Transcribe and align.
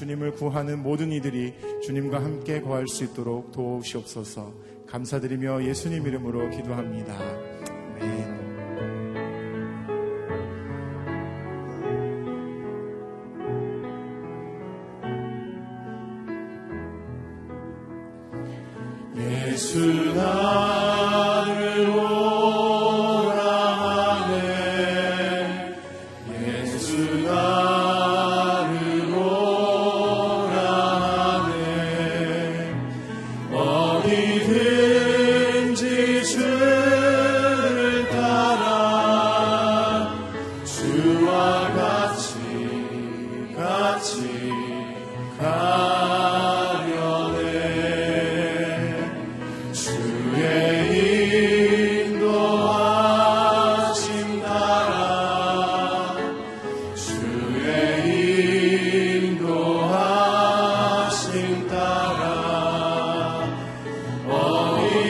주님을 0.00 0.32
구하는 0.32 0.82
모든 0.82 1.12
이들이 1.12 1.52
주님과 1.82 2.24
함께 2.24 2.62
거할 2.62 2.88
수 2.88 3.04
있도록 3.04 3.52
도우시옵소서 3.52 4.50
감사드리며 4.86 5.64
예수님 5.64 6.06
이름으로 6.06 6.48
기도합니다. 6.48 7.14
아멘. 8.00 8.29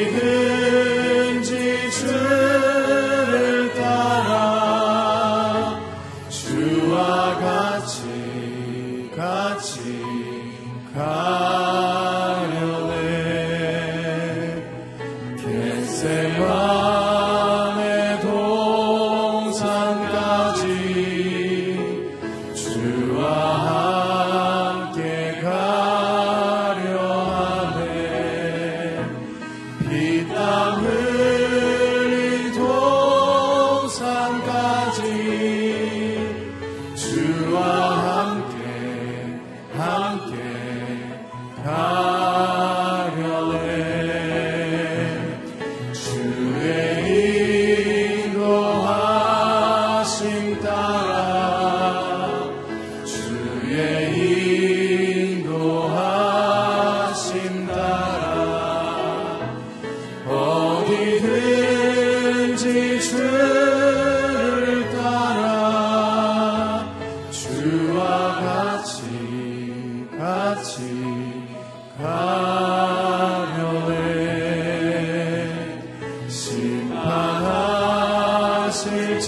David. 0.00 0.39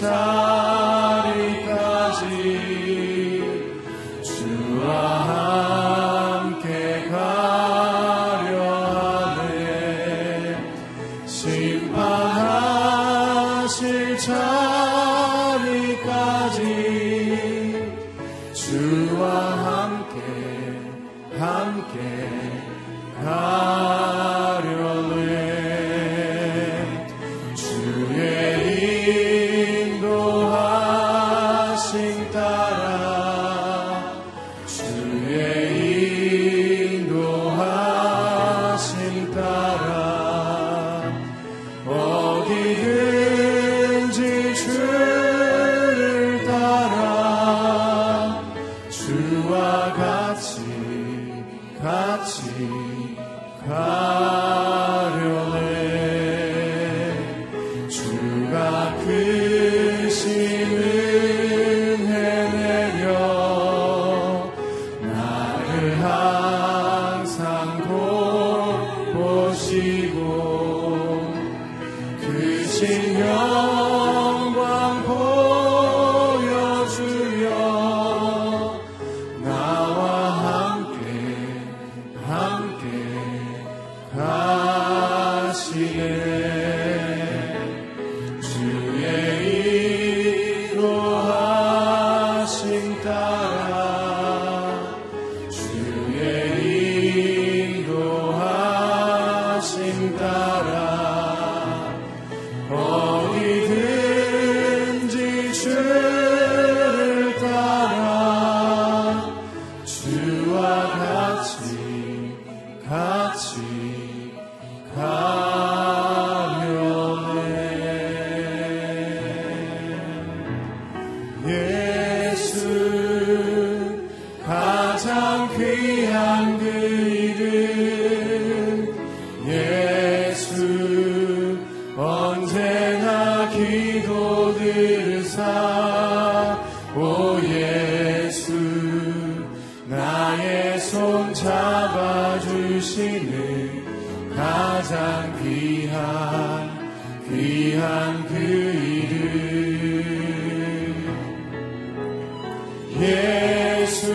time. 0.00 0.51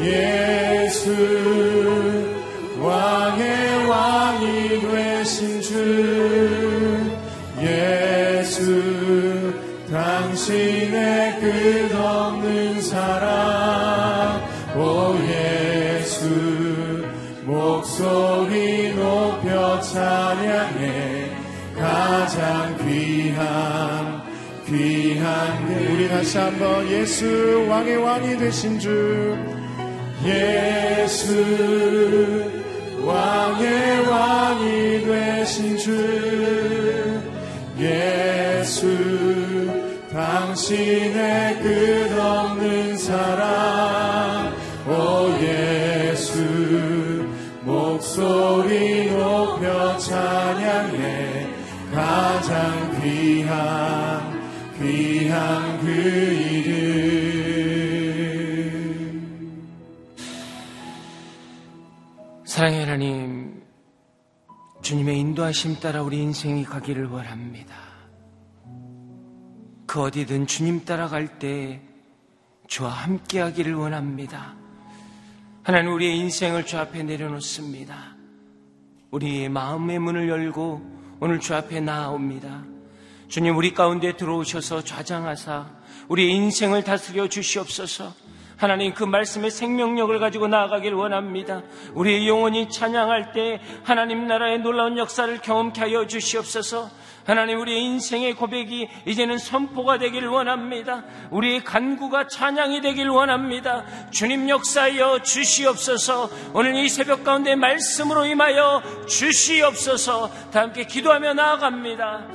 예수 0.00 1.10
왕의 2.80 3.86
왕이 3.86 4.80
되신 4.80 5.60
주 5.62 7.10
예수 7.60 9.54
당신의 9.90 11.40
끝없는 11.40 12.80
사랑. 12.80 14.42
오 14.76 15.14
예수 15.28 16.26
목소리 17.44 18.92
높여 18.94 19.80
찬양해. 19.80 21.30
가장 21.78 22.76
귀한 22.78 24.22
귀한 24.66 25.68
우리 25.68 26.08
다시 26.08 26.38
한번 26.38 26.88
예수 26.88 27.66
왕의 27.68 27.96
왕이 27.96 28.36
되신 28.38 28.78
주 28.78 29.53
예수 30.24 31.34
왕의 33.04 34.06
왕이 34.08 35.04
되신 35.04 35.76
주. 35.76 37.20
예수 37.78 38.86
당신의 40.10 41.58
끝없는 41.60 42.96
사랑. 42.96 44.54
오 44.86 45.30
예수 45.42 46.38
목소리 47.62 49.10
높여 49.10 49.98
찬양해. 49.98 51.46
가장 51.92 53.00
귀한 53.00 54.40
귀한 54.80 55.78
그 55.80 55.86
이름 55.90 57.23
사랑의 62.64 62.80
하나님, 62.80 63.62
주님의 64.80 65.18
인도하심 65.18 65.80
따라 65.80 66.00
우리 66.00 66.16
인생이 66.22 66.64
가기를 66.64 67.08
원합니다. 67.08 67.76
그 69.86 70.00
어디든 70.00 70.46
주님 70.46 70.86
따라갈 70.86 71.38
때 71.38 71.82
주와 72.66 72.88
함께 72.88 73.40
하기를 73.40 73.74
원합니다. 73.74 74.56
하나님 75.62 75.92
우리의 75.92 76.16
인생을 76.16 76.64
주 76.64 76.78
앞에 76.78 77.02
내려놓습니다. 77.02 78.16
우리의 79.10 79.50
마음의 79.50 79.98
문을 79.98 80.30
열고 80.30 81.18
오늘 81.20 81.40
주 81.40 81.54
앞에 81.54 81.80
나아옵니다. 81.80 82.64
주님 83.28 83.58
우리 83.58 83.74
가운데 83.74 84.16
들어오셔서 84.16 84.84
좌장하사 84.84 85.68
우리의 86.08 86.32
인생을 86.32 86.82
다스려 86.82 87.28
주시옵소서. 87.28 88.14
하나님 88.56 88.94
그 88.94 89.04
말씀의 89.04 89.50
생명력을 89.50 90.16
가지고 90.18 90.48
나아가길 90.48 90.94
원합니다. 90.94 91.62
우리의 91.94 92.28
영혼이 92.28 92.70
찬양할 92.70 93.32
때 93.32 93.60
하나님 93.82 94.26
나라의 94.26 94.60
놀라운 94.60 94.96
역사를 94.96 95.36
경험케 95.38 95.80
하여 95.80 96.06
주시옵소서. 96.06 96.90
하나님 97.26 97.58
우리의 97.60 97.82
인생의 97.82 98.34
고백이 98.34 98.88
이제는 99.06 99.38
선포가 99.38 99.98
되길 99.98 100.26
원합니다. 100.26 101.04
우리의 101.30 101.64
간구가 101.64 102.28
찬양이 102.28 102.82
되길 102.82 103.08
원합니다. 103.08 103.84
주님 104.10 104.48
역사여 104.48 105.22
주시옵소서. 105.22 106.30
오늘 106.52 106.76
이 106.76 106.88
새벽 106.88 107.24
가운데 107.24 107.56
말씀으로 107.56 108.26
임하여 108.26 109.06
주시옵소서. 109.08 110.50
다 110.50 110.60
함께 110.60 110.84
기도하며 110.84 111.34
나아갑니다. 111.34 112.26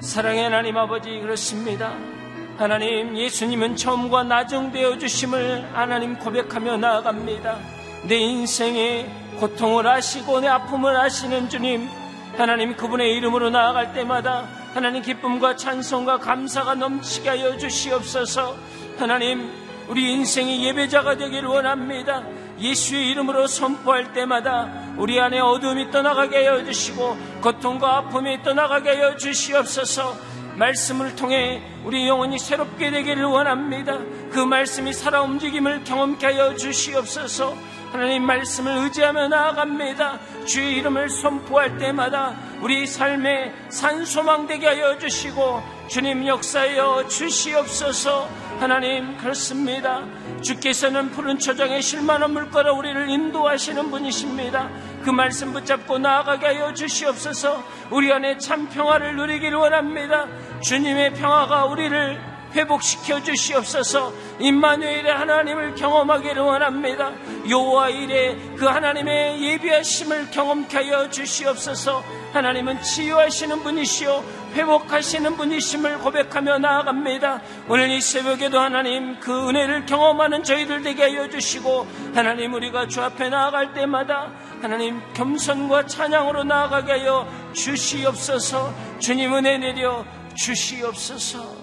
사랑의 0.00 0.44
하나님 0.44 0.76
아버지 0.78 1.10
그렇습니다. 1.20 2.21
하나님 2.56 3.16
예수님은 3.16 3.76
처음과 3.76 4.24
나중되어 4.24 4.98
주심을 4.98 5.70
하나님 5.72 6.18
고백하며 6.18 6.76
나아갑니다. 6.76 7.58
내 8.04 8.16
인생의 8.16 9.10
고통을 9.38 9.86
아시고 9.86 10.40
내 10.40 10.48
아픔을 10.48 10.96
아시는 10.96 11.48
주님 11.48 11.88
하나님 12.36 12.76
그분의 12.76 13.16
이름으로 13.16 13.50
나아갈 13.50 13.92
때마다 13.92 14.46
하나님 14.74 15.02
기쁨과 15.02 15.56
찬송과 15.56 16.18
감사가 16.18 16.74
넘치게 16.74 17.28
하여 17.28 17.56
주시옵소서 17.56 18.56
하나님 18.98 19.50
우리 19.88 20.12
인생의 20.12 20.62
예배자가 20.64 21.16
되기를 21.16 21.48
원합니다. 21.48 22.22
예수의 22.60 23.08
이름으로 23.08 23.46
선포할 23.46 24.12
때마다 24.12 24.70
우리 24.96 25.20
안에 25.20 25.40
어둠이 25.40 25.90
떠나가게 25.90 26.46
하여 26.46 26.64
주시고 26.64 27.16
고통과 27.42 27.96
아픔이 27.98 28.42
떠나가게 28.42 28.90
하여 28.90 29.16
주시옵소서 29.16 30.31
말씀을 30.56 31.16
통해 31.16 31.62
우리 31.84 32.06
영혼이 32.06 32.38
새롭게 32.38 32.90
되기를 32.90 33.24
원합니다. 33.24 33.98
그 34.30 34.38
말씀이 34.38 34.92
살아 34.92 35.22
움직임을 35.22 35.84
경험케 35.84 36.26
하여 36.26 36.54
주시옵소서. 36.54 37.56
하나님 37.92 38.24
말씀을 38.24 38.84
의지하며 38.84 39.28
나아갑니다. 39.28 40.18
주의 40.46 40.76
이름을 40.78 41.10
선포할 41.10 41.76
때마다 41.76 42.34
우리 42.62 42.86
삶에 42.86 43.52
산소망 43.68 44.46
되게 44.46 44.66
하여 44.66 44.96
주시고 44.96 45.62
주님 45.88 46.26
역사여 46.26 47.06
주시옵소서. 47.08 48.28
하나님 48.60 49.16
그렇습니다. 49.18 50.06
주께서는 50.40 51.10
푸른 51.10 51.38
초장에 51.38 51.82
실만한 51.82 52.32
물가로 52.32 52.74
우리를 52.76 53.10
인도하시는 53.10 53.90
분이십니다. 53.90 54.70
그 55.04 55.10
말씀 55.10 55.52
붙잡고 55.52 55.98
나아가게 55.98 56.46
하여 56.46 56.72
주시옵소서 56.72 57.62
우리 57.90 58.12
안에 58.12 58.38
참 58.38 58.68
평화를 58.68 59.16
누리기를 59.16 59.58
원합니다. 59.58 60.26
주님의 60.60 61.14
평화가 61.14 61.66
우리를 61.66 62.31
회복시켜 62.54 63.22
주시옵소서 63.22 64.12
임마누엘의 64.38 65.12
하나님을 65.12 65.74
경험하기를 65.74 66.42
원합니다. 66.42 67.12
요와 67.48 67.90
일에 67.90 68.36
그 68.56 68.66
하나님의 68.66 69.42
예비하심을 69.42 70.30
경험케 70.30 70.76
하여 70.76 71.08
주시옵소서 71.10 72.02
하나님은 72.32 72.80
치유하시는 72.82 73.62
분이시오 73.62 74.22
회복하시는 74.54 75.36
분이심을 75.36 75.98
고백하며 75.98 76.58
나아갑니다. 76.58 77.40
오늘 77.68 77.90
이 77.90 78.00
새벽에도 78.00 78.58
하나님 78.60 79.18
그 79.18 79.48
은혜를 79.48 79.86
경험하는 79.86 80.44
저희들 80.44 80.82
되게 80.82 81.04
하여 81.04 81.28
주시고 81.28 81.86
하나님 82.14 82.52
우리가 82.54 82.86
주 82.86 83.00
앞에 83.02 83.28
나아갈 83.30 83.72
때마다 83.72 84.30
하나님 84.60 85.00
겸손과 85.14 85.86
찬양으로 85.86 86.44
나아가게 86.44 86.92
하여 86.92 87.26
주시옵소서 87.54 88.72
주님 88.98 89.34
은혜 89.34 89.58
내려 89.58 90.04
주시옵소서 90.34 91.61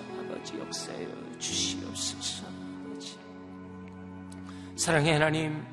아버지 0.50 0.58
역사여 0.58 1.08
주시옵소서 1.38 2.46
아버지 2.48 3.18
사랑의 4.76 5.14
하나님 5.14 5.64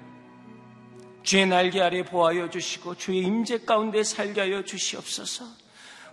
주의 1.22 1.46
날개 1.46 1.80
아래 1.80 2.04
보하여 2.04 2.50
주시고 2.50 2.96
주의 2.96 3.20
임재 3.22 3.60
가운데 3.64 4.02
살게 4.02 4.40
하여 4.40 4.62
주시옵소서 4.62 5.46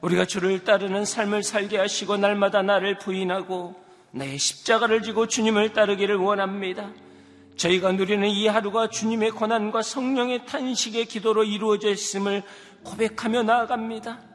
우리가 0.01 0.25
주를 0.25 0.63
따르는 0.63 1.05
삶을 1.05 1.43
살게 1.43 1.77
하시고 1.77 2.17
날마다 2.17 2.61
나를 2.61 2.99
부인하고 2.99 3.75
나의 4.11 4.37
십자가를 4.37 5.01
지고 5.01 5.27
주님을 5.27 5.73
따르기를 5.73 6.17
원합니다. 6.17 6.91
저희가 7.55 7.93
누리는 7.93 8.27
이 8.27 8.47
하루가 8.47 8.89
주님의 8.89 9.31
고난과 9.31 9.81
성령의 9.81 10.45
탄식의 10.45 11.05
기도로 11.05 11.45
이루어져 11.45 11.89
있음을 11.89 12.43
고백하며 12.83 13.43
나아갑니다. 13.43 14.32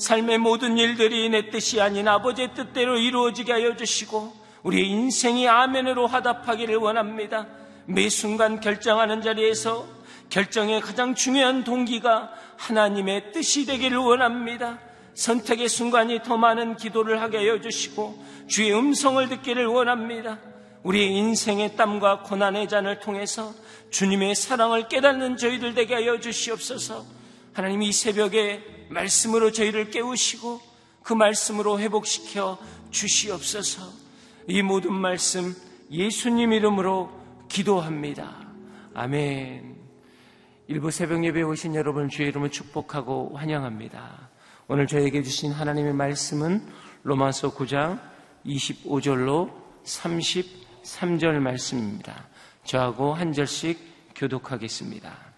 삶의 0.00 0.38
모든 0.38 0.78
일들이 0.78 1.28
내 1.28 1.50
뜻이 1.50 1.78
아닌 1.78 2.08
아버지의 2.08 2.54
뜻대로 2.54 2.96
이루어지게 2.96 3.52
하여 3.52 3.76
주시고 3.76 4.32
우리의 4.62 4.88
인생이 4.88 5.46
아멘으로 5.46 6.06
화답하기를 6.06 6.76
원합니다. 6.76 7.46
매 7.84 8.08
순간 8.08 8.60
결정하는 8.60 9.20
자리에서 9.20 9.86
결정의 10.30 10.80
가장 10.80 11.14
중요한 11.14 11.64
동기가 11.64 12.30
하나님의 12.56 13.32
뜻이 13.32 13.66
되기를 13.66 13.98
원합니다. 13.98 14.78
선택의 15.12 15.68
순간이 15.68 16.22
더 16.22 16.38
많은 16.38 16.76
기도를 16.76 17.20
하게 17.20 17.36
하여 17.36 17.60
주시고 17.60 18.24
주의 18.48 18.72
음성을 18.72 19.28
듣기를 19.28 19.66
원합니다. 19.66 20.38
우리의 20.82 21.14
인생의 21.14 21.76
땀과 21.76 22.22
고난의 22.22 22.70
잔을 22.70 23.00
통해서 23.00 23.52
주님의 23.90 24.34
사랑을 24.34 24.88
깨닫는 24.88 25.36
저희들 25.36 25.74
되게 25.74 25.92
하여 25.92 26.18
주시옵소서. 26.20 27.04
하나님 27.52 27.82
이 27.82 27.92
새벽에 27.92 28.79
말씀으로 28.90 29.52
저희를 29.52 29.90
깨우시고 29.90 30.60
그 31.02 31.14
말씀으로 31.14 31.80
회복시켜 31.80 32.58
주시옵소서. 32.90 33.82
이 34.48 34.62
모든 34.62 34.92
말씀 34.92 35.54
예수님 35.90 36.52
이름으로 36.52 37.10
기도합니다. 37.48 38.48
아멘. 38.94 39.76
일부 40.68 40.90
새벽 40.90 41.24
예배에 41.24 41.42
오신 41.42 41.74
여러분 41.74 42.08
주의 42.08 42.28
이름을 42.28 42.50
축복하고 42.50 43.36
환영합니다. 43.36 44.30
오늘 44.68 44.86
저에게 44.86 45.22
주신 45.22 45.50
하나님의 45.50 45.94
말씀은 45.94 46.64
로마서 47.02 47.54
9장 47.54 48.00
25절로 48.46 49.50
33절 49.84 51.38
말씀입니다. 51.40 52.28
저하고 52.64 53.14
한 53.14 53.32
절씩 53.32 54.14
교독하겠습니다. 54.14 55.29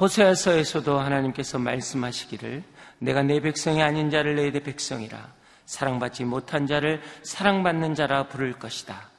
호세아서에서도 0.00 0.96
하나님께서 0.96 1.58
말씀하시기를 1.58 2.62
내가 3.00 3.22
내 3.22 3.40
백성이 3.40 3.82
아닌 3.82 4.10
자를 4.10 4.36
내 4.36 4.50
백성이라 4.50 5.32
사랑받지 5.66 6.24
못한 6.24 6.66
자를 6.68 7.02
사랑받는 7.22 7.94
자라 7.94 8.28
부를 8.28 8.52
것이다. 8.52 9.10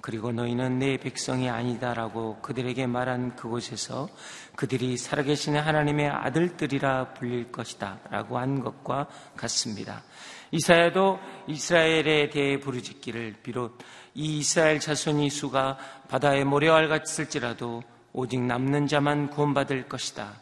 그리고 0.00 0.32
너희는 0.32 0.78
내 0.78 0.96
백성이 0.96 1.48
아니다라고 1.48 2.38
그들에게 2.42 2.86
말한 2.86 3.36
그곳에서 3.36 4.08
그들이 4.56 4.96
살아계신 4.96 5.56
하나님의 5.56 6.08
아들들이라 6.08 7.14
불릴 7.14 7.52
것이다 7.52 8.00
라고 8.10 8.38
한 8.38 8.62
것과 8.62 9.06
같습니다. 9.36 10.02
이사야도 10.50 11.18
이스라엘에 11.48 12.30
대해 12.30 12.58
부르짖기를 12.60 13.36
비롯 13.42 13.78
이 14.14 14.38
이스라엘 14.38 14.80
자손이 14.80 15.28
수가 15.30 15.78
바다의 16.08 16.44
모래알 16.44 16.88
같을지라도 16.88 17.82
오직 18.14 18.40
남는 18.40 18.86
자만 18.86 19.28
구원받을 19.28 19.88
것이다. 19.88 20.34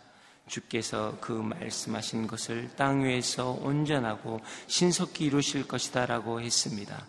주께서 0.47 1.17
그 1.21 1.33
말씀하신 1.33 2.27
것을 2.27 2.69
땅 2.77 3.03
위에서 3.03 3.53
온전하고 3.63 4.41
신속히 4.67 5.25
이루실 5.25 5.67
것이다 5.67 6.05
라고 6.05 6.41
했습니다. 6.43 7.03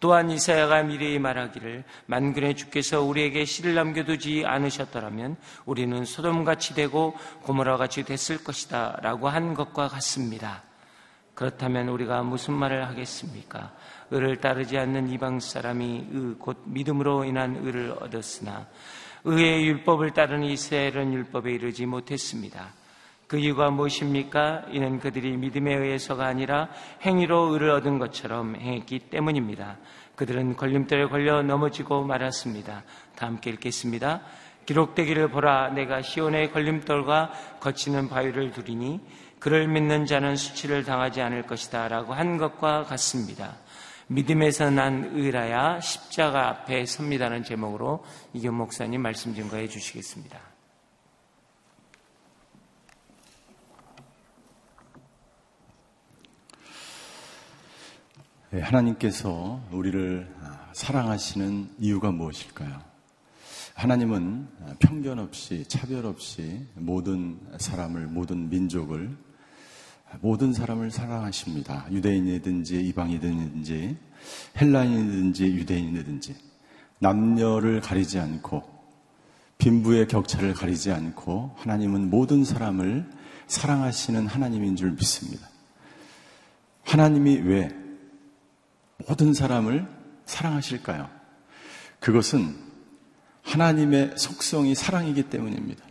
또한 0.00 0.30
이사야가 0.30 0.82
미래에 0.82 1.18
말하기를 1.18 1.84
만군의 2.06 2.56
주께서 2.56 3.02
우리에게 3.02 3.46
씨를 3.46 3.74
남겨두지 3.74 4.44
않으셨더라면 4.44 5.36
우리는 5.64 6.04
소돔같이 6.04 6.74
되고 6.74 7.16
고모라같이 7.42 8.02
됐을 8.02 8.44
것이다 8.44 8.98
라고 9.00 9.28
한 9.28 9.54
것과 9.54 9.88
같습니다. 9.88 10.62
그렇다면 11.34 11.88
우리가 11.88 12.22
무슨 12.22 12.52
말을 12.52 12.86
하겠습니까? 12.88 13.72
의를 14.10 14.40
따르지 14.40 14.76
않는 14.76 15.08
이방 15.08 15.40
사람이 15.40 16.08
의, 16.12 16.34
곧 16.38 16.60
믿음으로 16.66 17.24
인한 17.24 17.56
의를 17.62 17.96
얻었으나 17.98 18.66
의의 19.24 19.66
율법을 19.66 20.10
따르는 20.10 20.44
이스라엘은 20.44 21.12
율법에 21.12 21.52
이르지 21.52 21.86
못했습니다. 21.86 22.72
그 23.28 23.38
이유가 23.38 23.70
무엇입니까? 23.70 24.64
이는 24.72 24.98
그들이 24.98 25.36
믿음에 25.36 25.74
의해서가 25.74 26.26
아니라 26.26 26.68
행위로 27.02 27.52
의를 27.52 27.70
얻은 27.70 27.98
것처럼 27.98 28.56
행했기 28.56 28.98
때문입니다. 29.10 29.78
그들은 30.16 30.56
걸림돌에 30.56 31.06
걸려 31.06 31.42
넘어지고 31.42 32.02
말았습니다. 32.04 32.82
다 33.16 33.26
함께 33.26 33.50
읽겠습니다. 33.50 34.20
기록되기를 34.66 35.28
보라 35.28 35.70
내가 35.70 36.02
시온의 36.02 36.52
걸림돌과 36.52 37.32
거치는 37.60 38.08
바위를 38.08 38.52
두리니 38.52 39.00
그를 39.38 39.66
믿는 39.66 40.06
자는 40.06 40.36
수치를 40.36 40.84
당하지 40.84 41.20
않을 41.20 41.42
것이다 41.42 41.88
라고 41.88 42.14
한 42.14 42.36
것과 42.36 42.84
같습니다. 42.84 43.56
믿음에서 44.08 44.70
난 44.70 45.10
의라야 45.14 45.80
십자가 45.80 46.48
앞에 46.48 46.86
섭니다는 46.86 47.44
제목으로 47.44 48.04
이경 48.32 48.56
목사님 48.56 49.00
말씀 49.00 49.34
증거해 49.34 49.68
주시겠습니다. 49.68 50.38
네, 58.50 58.60
하나님께서 58.60 59.62
우리를 59.70 60.30
아, 60.42 60.68
사랑하시는 60.74 61.76
이유가 61.78 62.10
무엇일까요? 62.10 62.82
하나님은 63.74 64.76
편견 64.78 65.18
없이 65.18 65.66
차별 65.66 66.04
없이 66.04 66.66
모든 66.74 67.40
사람을 67.58 68.08
모든 68.08 68.50
민족을 68.50 69.16
모든 70.20 70.52
사람을 70.52 70.90
사랑하십니다. 70.90 71.86
유대인이든지 71.90 72.80
이방이든지 72.88 73.96
헬라인이든지 74.60 75.44
유대인이든지 75.44 76.36
남녀를 76.98 77.80
가리지 77.80 78.18
않고 78.18 78.62
빈부의 79.58 80.08
격차를 80.08 80.54
가리지 80.54 80.92
않고 80.92 81.54
하나님은 81.56 82.10
모든 82.10 82.44
사람을 82.44 83.08
사랑하시는 83.46 84.26
하나님인 84.26 84.76
줄 84.76 84.92
믿습니다. 84.92 85.48
하나님이 86.84 87.36
왜 87.38 87.70
모든 89.06 89.34
사람을 89.34 89.86
사랑하실까요? 90.26 91.08
그것은 92.00 92.56
하나님의 93.42 94.14
속성이 94.16 94.74
사랑이기 94.74 95.24
때문입니다. 95.24 95.84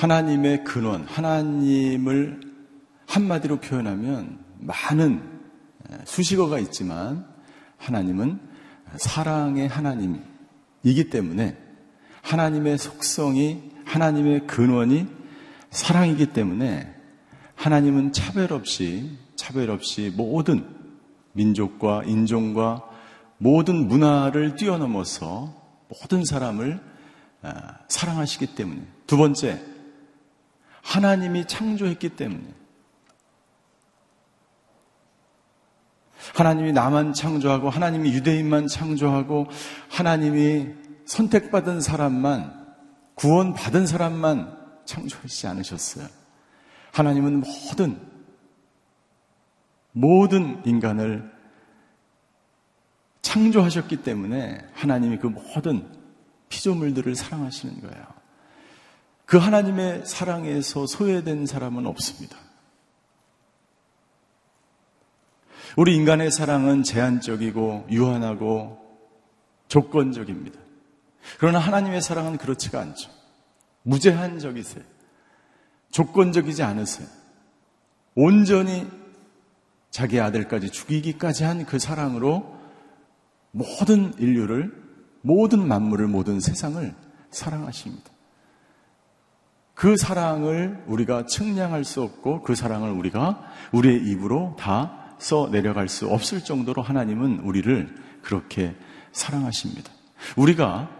하나님의 0.00 0.64
근원, 0.64 1.04
하나님을 1.04 2.40
한마디로 3.06 3.60
표현하면 3.60 4.38
많은 4.58 5.22
수식어가 6.06 6.58
있지만 6.60 7.26
하나님은 7.76 8.40
사랑의 8.96 9.68
하나님이기 9.68 11.10
때문에 11.10 11.58
하나님의 12.22 12.78
속성이 12.78 13.72
하나님의 13.84 14.46
근원이 14.46 15.06
사랑이기 15.68 16.32
때문에 16.32 16.94
하나님은 17.54 18.14
차별 18.14 18.54
없이 18.54 19.18
차별 19.36 19.68
없이 19.68 20.10
모든 20.16 20.64
민족과 21.32 22.04
인종과 22.04 22.88
모든 23.36 23.86
문화를 23.86 24.56
뛰어넘어서 24.56 25.54
모든 25.88 26.24
사람을 26.24 26.80
아, 27.42 27.78
사랑하시기 27.88 28.54
때문에. 28.54 28.82
두 29.06 29.16
번째 29.18 29.69
하나님이 30.82 31.46
창조했기 31.46 32.10
때문에 32.10 32.60
하나님이 36.34 36.72
나만 36.72 37.12
창조하고 37.12 37.70
하나님이 37.70 38.12
유대인만 38.12 38.66
창조하고 38.66 39.46
하나님이 39.88 40.68
선택받은 41.06 41.80
사람만 41.80 42.60
구원받은 43.14 43.86
사람만 43.86 44.58
창조하지 44.84 45.46
않으셨어요. 45.48 46.06
하나님은 46.92 47.42
모든 47.42 48.00
모든 49.92 50.64
인간을 50.64 51.30
창조하셨기 53.22 54.02
때문에 54.02 54.58
하나님이 54.72 55.18
그 55.18 55.26
모든 55.26 55.88
피조물들을 56.48 57.14
사랑하시는 57.14 57.80
거예요. 57.80 58.19
그 59.30 59.38
하나님의 59.38 60.06
사랑에서 60.06 60.88
소외된 60.88 61.46
사람은 61.46 61.86
없습니다. 61.86 62.36
우리 65.76 65.94
인간의 65.94 66.32
사랑은 66.32 66.82
제한적이고 66.82 67.86
유한하고 67.92 68.76
조건적입니다. 69.68 70.58
그러나 71.38 71.60
하나님의 71.60 72.02
사랑은 72.02 72.38
그렇지가 72.38 72.80
않죠. 72.80 73.08
무제한적이세요. 73.84 74.82
조건적이지 75.92 76.64
않으세요. 76.64 77.06
온전히 78.16 78.88
자기 79.90 80.18
아들까지 80.18 80.70
죽이기까지 80.70 81.44
한 81.44 81.64
그 81.66 81.78
사랑으로 81.78 82.58
모든 83.52 84.12
인류를, 84.18 84.74
모든 85.22 85.68
만물을, 85.68 86.08
모든 86.08 86.40
세상을 86.40 86.92
사랑하십니다. 87.30 88.10
그 89.80 89.96
사랑을 89.96 90.82
우리가 90.86 91.24
측량할 91.26 91.84
수 91.84 92.02
없고 92.02 92.42
그 92.42 92.54
사랑을 92.54 92.90
우리가 92.90 93.42
우리의 93.72 94.02
입으로 94.04 94.56
다 94.58 95.00
써 95.20 95.50
내려갈 95.50 95.88
수 95.88 96.08
없을 96.08 96.42
정도로 96.42 96.82
하나님은 96.82 97.40
우리를 97.40 97.94
그렇게 98.22 98.74
사랑하십니다. 99.12 99.92
우리가 100.34 100.90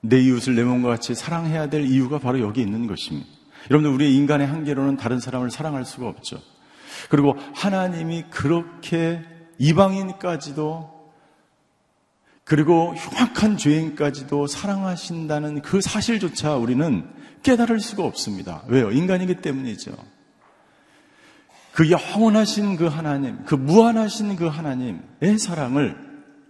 내 0.00 0.20
이웃을 0.20 0.54
내 0.54 0.62
몸과 0.62 0.90
같이 0.90 1.14
사랑해야 1.14 1.68
될 1.68 1.82
이유가 1.82 2.18
바로 2.18 2.40
여기 2.40 2.60
있는 2.60 2.86
것입니다. 2.86 3.28
여러분들, 3.70 3.94
우리 3.94 4.16
인간의 4.16 4.46
한계로는 4.46 4.96
다른 4.96 5.18
사람을 5.18 5.50
사랑할 5.50 5.84
수가 5.84 6.06
없죠. 6.06 6.38
그리고 7.10 7.36
하나님이 7.54 8.24
그렇게 8.30 9.22
이방인까지도 9.58 10.94
그리고 12.44 12.94
흉악한 12.94 13.56
죄인까지도 13.56 14.46
사랑하신다는 14.46 15.62
그 15.62 15.80
사실조차 15.80 16.56
우리는 16.56 17.08
깨달을 17.44 17.78
수가 17.78 18.04
없습니다. 18.04 18.64
왜요? 18.66 18.90
인간이기 18.90 19.36
때문이죠. 19.36 19.92
그 21.72 21.90
영원하신 21.90 22.76
그 22.76 22.86
하나님, 22.86 23.44
그 23.44 23.54
무한하신 23.54 24.36
그 24.36 24.46
하나님의 24.46 25.38
사랑을 25.38 25.96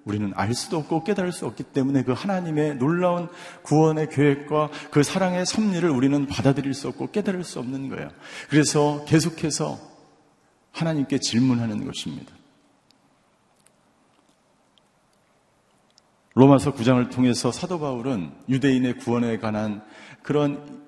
우리는 0.05 0.33
알 0.37 0.55
수도 0.55 0.77
없고 0.79 1.03
깨달을 1.03 1.33
수 1.33 1.47
없기 1.47 1.63
때문에 1.63 2.03
그 2.03 2.13
하나님의 2.13 2.77
놀라운 2.77 3.29
구원의 3.63 4.11
계획과 4.11 4.69
그 4.91 5.03
사랑의 5.03 5.47
섭리를 5.47 5.89
우리는 5.89 6.27
받아들일 6.27 6.75
수 6.75 6.89
없고 6.89 7.11
깨달을 7.11 7.43
수 7.43 7.59
없는 7.59 7.89
거예요. 7.89 8.11
그래서 8.51 9.05
계속해서 9.07 9.79
하나님께 10.73 11.19
질문하는 11.19 11.87
것입니다. 11.87 12.33
로마서 16.35 16.75
9장을 16.75 17.11
통해서 17.11 17.51
사도 17.51 17.79
바울은 17.79 18.33
유대인의 18.49 18.99
구원에 18.99 19.39
관한 19.39 19.83
그런 20.23 20.59
아, 20.67 20.84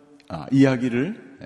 이야기를 0.50 1.38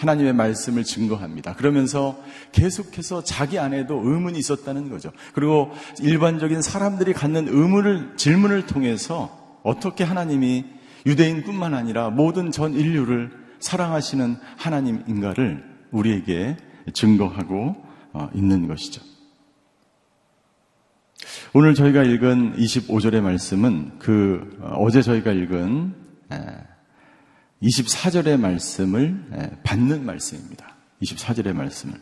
하나님의 0.00 0.32
말씀을 0.32 0.84
증거합니다. 0.84 1.54
그러면서 1.54 2.18
계속해서 2.52 3.22
자기 3.22 3.58
안에도 3.58 4.00
의문이 4.02 4.38
있었다는 4.38 4.88
거죠. 4.88 5.12
그리고 5.34 5.72
일반적인 6.00 6.62
사람들이 6.62 7.12
갖는 7.12 7.48
의문을, 7.48 8.16
질문을 8.16 8.66
통해서 8.66 9.60
어떻게 9.62 10.04
하나님이 10.04 10.64
유대인뿐만 11.04 11.74
아니라 11.74 12.08
모든 12.10 12.50
전 12.50 12.72
인류를 12.74 13.30
사랑하시는 13.58 14.36
하나님인가를 14.56 15.64
우리에게 15.90 16.56
증거하고 16.94 17.76
어, 18.12 18.30
있는 18.34 18.68
것이죠. 18.68 19.02
오늘 21.52 21.74
저희가 21.74 22.02
읽은 22.04 22.56
25절의 22.56 23.20
말씀은 23.20 23.98
그 23.98 24.56
어, 24.60 24.76
어제 24.82 25.02
저희가 25.02 25.32
읽은 25.32 25.94
24절의 27.62 28.40
말씀을 28.40 29.58
받는 29.62 30.04
말씀입니다. 30.04 30.76
24절의 31.02 31.54
말씀을. 31.54 32.00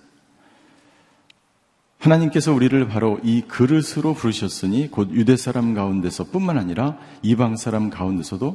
하나님께서 1.99 2.53
우리를 2.53 2.87
바로 2.87 3.19
이 3.25 3.43
그릇으로 3.43 4.15
부르셨으니 4.15 4.91
곧 4.91 5.11
유대 5.11 5.37
사람 5.37 5.75
가운데서 5.75 6.25
뿐만 6.25 6.57
아니라 6.57 6.97
이방 7.23 7.57
사람 7.57 7.91
가운데서도 7.91 8.55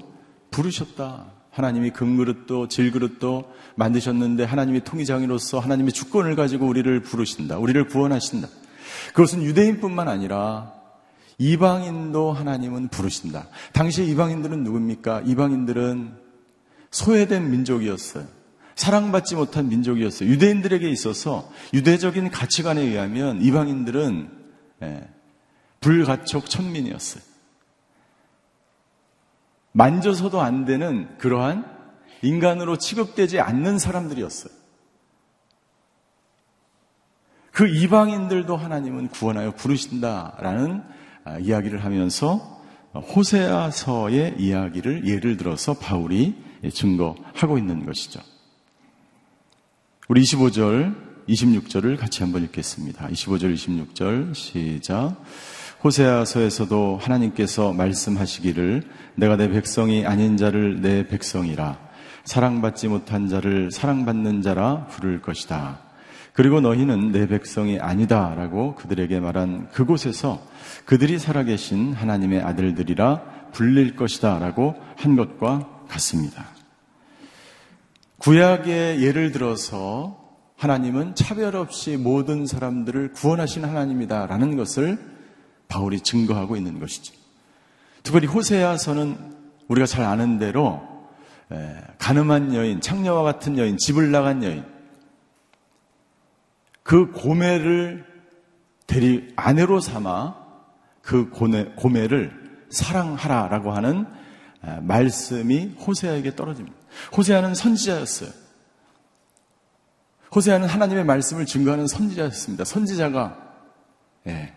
부르셨다. 0.50 1.26
하나님이 1.52 1.92
금그릇도 1.92 2.68
질그릇도 2.68 3.52
만드셨는데 3.76 4.46
하나님이 4.46 4.84
통의장이로서 4.86 5.60
하나님의 5.60 5.92
주권을 5.92 6.36
가지고 6.36 6.68
우리를 6.68 7.02
부르신다. 7.02 7.58
우리를 7.58 7.86
구원하신다. 7.88 8.48
그것은 9.10 9.44
유대인뿐만 9.44 10.08
아니라 10.08 10.74
이방인도 11.38 12.32
하나님은 12.32 12.88
부르신다. 12.88 13.48
당시 13.74 14.06
이방인들은 14.06 14.64
누굽니까? 14.64 15.24
이방인들은 15.26 16.23
소외된 16.94 17.50
민족이었어요. 17.50 18.28
사랑받지 18.76 19.36
못한 19.36 19.68
민족이었어요. 19.68 20.30
유대인들에게 20.30 20.88
있어서 20.90 21.52
유대적인 21.74 22.30
가치관에 22.30 22.82
의하면 22.82 23.42
이방인들은 23.42 24.30
예, 24.84 25.10
불가촉 25.80 26.50
천민이었어요. 26.50 27.24
만져서도 29.72 30.40
안 30.40 30.66
되는 30.66 31.18
그러한 31.18 31.66
인간으로 32.22 32.78
취급되지 32.78 33.40
않는 33.40 33.80
사람들이었어요. 33.80 34.54
그 37.52 37.68
이방인들도 37.68 38.56
하나님은 38.56 39.10
구원하여 39.10 39.52
부르신다라는 39.56 40.84
아, 41.26 41.40
이야기를 41.40 41.84
하면서 41.84 42.62
호세아서의 42.94 44.36
이야기를 44.38 45.08
예를 45.08 45.38
들어서 45.38 45.74
바울이 45.74 46.43
증거하고 46.72 47.58
있는 47.58 47.86
것이죠. 47.86 48.22
우리 50.10 50.22
25절, 50.22 50.96
26절을 51.28 51.98
같이 51.98 52.24
한번 52.24 52.44
읽겠습니다. 52.44 53.08
25절, 53.08 53.54
26절 53.54 54.36
시작. 54.36 55.16
호세아서에서도 55.84 57.00
하나님께서 57.02 57.74
말씀하시기를 57.74 58.84
내가 59.16 59.36
내 59.36 59.50
백성이 59.50 60.06
아닌 60.06 60.38
자를 60.38 60.82
내 60.82 61.08
백성이라 61.08 61.78
사랑받지 62.24 62.88
못한 62.88 63.28
자를 63.28 63.70
사랑받는 63.70 64.42
자라 64.42 64.86
부를 64.88 65.22
것이다. 65.22 65.80
그리고 66.32 66.62
너희는 66.62 67.12
내 67.12 67.28
백성이 67.28 67.80
아니다라고 67.80 68.76
그들에게 68.76 69.20
말한 69.20 69.70
그곳에서 69.72 70.42
그들이 70.86 71.20
살아계신 71.20 71.94
하나님의 71.94 72.42
아들들이라 72.42 73.52
불릴 73.52 73.96
것이다라고 73.96 74.76
한 74.98 75.16
것과 75.16 75.73
같습니다. 75.94 76.46
구약의 78.20 79.04
예를 79.04 79.32
들어서 79.32 80.22
하나님은 80.58 81.16
차별 81.16 81.56
없이 81.56 81.98
모든 81.98 82.46
사람들을 82.46 83.12
구원하신 83.12 83.66
하나님이다라는 83.66 84.56
것을 84.56 84.98
바울이 85.68 86.00
증거하고 86.02 86.56
있는 86.56 86.80
것이죠. 86.80 87.14
특별히 88.02 88.28
호세아서는 88.28 89.34
우리가 89.68 89.86
잘 89.86 90.06
아는 90.06 90.38
대로 90.38 90.82
가늠한 91.98 92.54
여인, 92.54 92.80
창녀와 92.82 93.24
같은 93.24 93.58
여인, 93.58 93.78
집을 93.78 94.12
나간 94.12 94.44
여인, 94.44 94.64
그 96.84 97.12
고매를 97.12 98.06
대리 98.88 99.34
아내로 99.36 99.80
삼아 99.80 100.36
그 101.02 101.30
고매, 101.30 101.66
고매를 101.76 102.66
사랑하라라고 102.70 103.72
하는 103.72 104.06
말씀이 104.82 105.76
호세아에게 105.86 106.36
떨어집니다. 106.36 106.76
호세아는 107.16 107.54
선지자였어요. 107.56 108.30
호세아는 110.36 110.68
하나님의 110.68 111.04
말씀을 111.06 111.46
증거하는 111.46 111.88
선지자였습니다. 111.88 112.64
선지자가 112.64 113.38
예. 114.28 114.54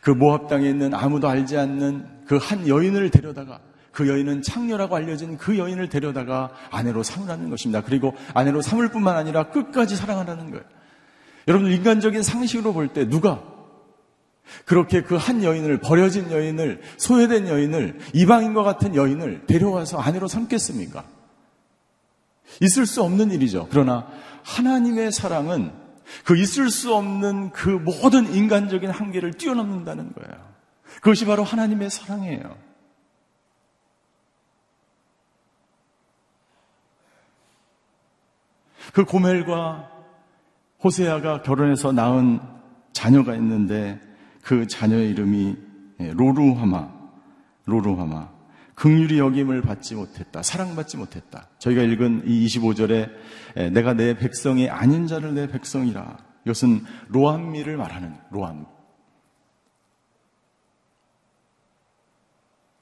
그 0.00 0.10
모압 0.10 0.48
당에 0.48 0.68
있는 0.68 0.94
아무도 0.94 1.28
알지 1.28 1.56
않는 1.56 2.24
그 2.26 2.36
한 2.38 2.68
여인을 2.68 3.10
데려다가 3.10 3.60
그 3.92 4.08
여인은 4.08 4.42
창녀라고 4.42 4.94
알려진 4.94 5.38
그 5.38 5.56
여인을 5.58 5.88
데려다가 5.88 6.50
아내로 6.70 7.02
삼으라는 7.02 7.48
것입니다. 7.50 7.82
그리고 7.82 8.14
아내로 8.34 8.60
삼을 8.60 8.90
뿐만 8.90 9.16
아니라 9.16 9.44
끝까지 9.44 9.96
사랑하라는 9.96 10.50
거예요. 10.50 10.64
여러분 11.48 11.72
인간적인 11.72 12.22
상식으로 12.22 12.72
볼 12.72 12.88
때 12.88 13.08
누가 13.08 13.42
그렇게 14.64 15.02
그 15.02 15.16
한 15.16 15.42
여인을 15.42 15.80
버려진 15.80 16.30
여인을 16.30 16.82
소외된 16.98 17.48
여인을 17.48 17.98
이방인과 18.12 18.62
같은 18.62 18.94
여인을 18.94 19.46
데려와서 19.46 19.98
아내로 19.98 20.28
삼겠습니까? 20.28 21.04
있을 22.60 22.86
수 22.86 23.02
없는 23.02 23.32
일이죠. 23.32 23.66
그러나 23.70 24.06
하나님의 24.44 25.12
사랑은 25.12 25.72
그 26.24 26.36
있을 26.36 26.70
수 26.70 26.94
없는 26.94 27.50
그 27.50 27.68
모든 27.68 28.32
인간적인 28.32 28.90
한계를 28.90 29.32
뛰어넘는다는 29.34 30.12
거예요. 30.12 30.46
그것이 30.96 31.26
바로 31.26 31.42
하나님의 31.42 31.90
사랑이에요. 31.90 32.56
그 38.92 39.04
고멜과 39.04 39.90
호세아가 40.84 41.42
결혼해서 41.42 41.92
낳은 41.92 42.40
자녀가 42.92 43.34
있는데 43.34 44.00
그 44.46 44.68
자녀의 44.68 45.10
이름이 45.10 45.56
예, 45.98 46.12
로루하마, 46.12 46.88
로루하마. 47.64 48.30
극률이 48.76 49.18
여김을 49.18 49.62
받지 49.62 49.96
못했다. 49.96 50.40
사랑받지 50.40 50.98
못했다. 50.98 51.48
저희가 51.58 51.82
읽은 51.82 52.22
이 52.26 52.46
25절에 52.46 53.10
예, 53.56 53.70
내가 53.70 53.94
내 53.94 54.16
백성이 54.16 54.70
아닌 54.70 55.08
자를 55.08 55.34
내 55.34 55.48
백성이라. 55.48 56.18
이것은 56.44 56.84
로암미를 57.08 57.76
말하는 57.76 58.14
로암. 58.30 58.66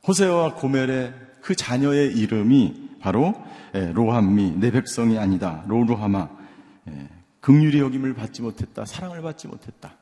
호세와 0.06 0.56
고멜의 0.56 1.14
그 1.40 1.54
자녀의 1.54 2.12
이름이 2.12 2.98
바로 3.00 3.32
예, 3.74 3.90
로함미 3.90 4.56
내 4.58 4.70
백성이 4.70 5.18
아니다. 5.18 5.64
로루하마 5.66 6.28
극률이 7.40 7.80
여김을 7.80 8.12
받지 8.12 8.42
못했다. 8.42 8.84
사랑을 8.84 9.22
받지 9.22 9.48
못했다. 9.48 9.96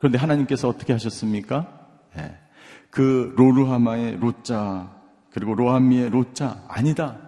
그런데 0.00 0.16
하나님께서 0.16 0.66
어떻게 0.66 0.94
하셨습니까? 0.94 1.88
예. 2.16 2.36
그 2.90 3.34
로루하마의 3.36 4.16
로자 4.16 4.98
그리고 5.30 5.54
로함미의 5.54 6.08
로자 6.10 6.64
아니다. 6.66 7.18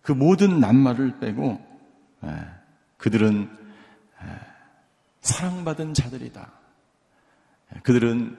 그 0.00 0.12
모든 0.12 0.58
낱말을 0.58 1.20
빼고 1.20 1.60
예. 2.24 2.30
그들은 2.96 3.50
예. 4.22 4.26
사랑받은 5.20 5.92
자들이다. 5.92 6.50
예. 7.74 7.80
그들은 7.80 8.38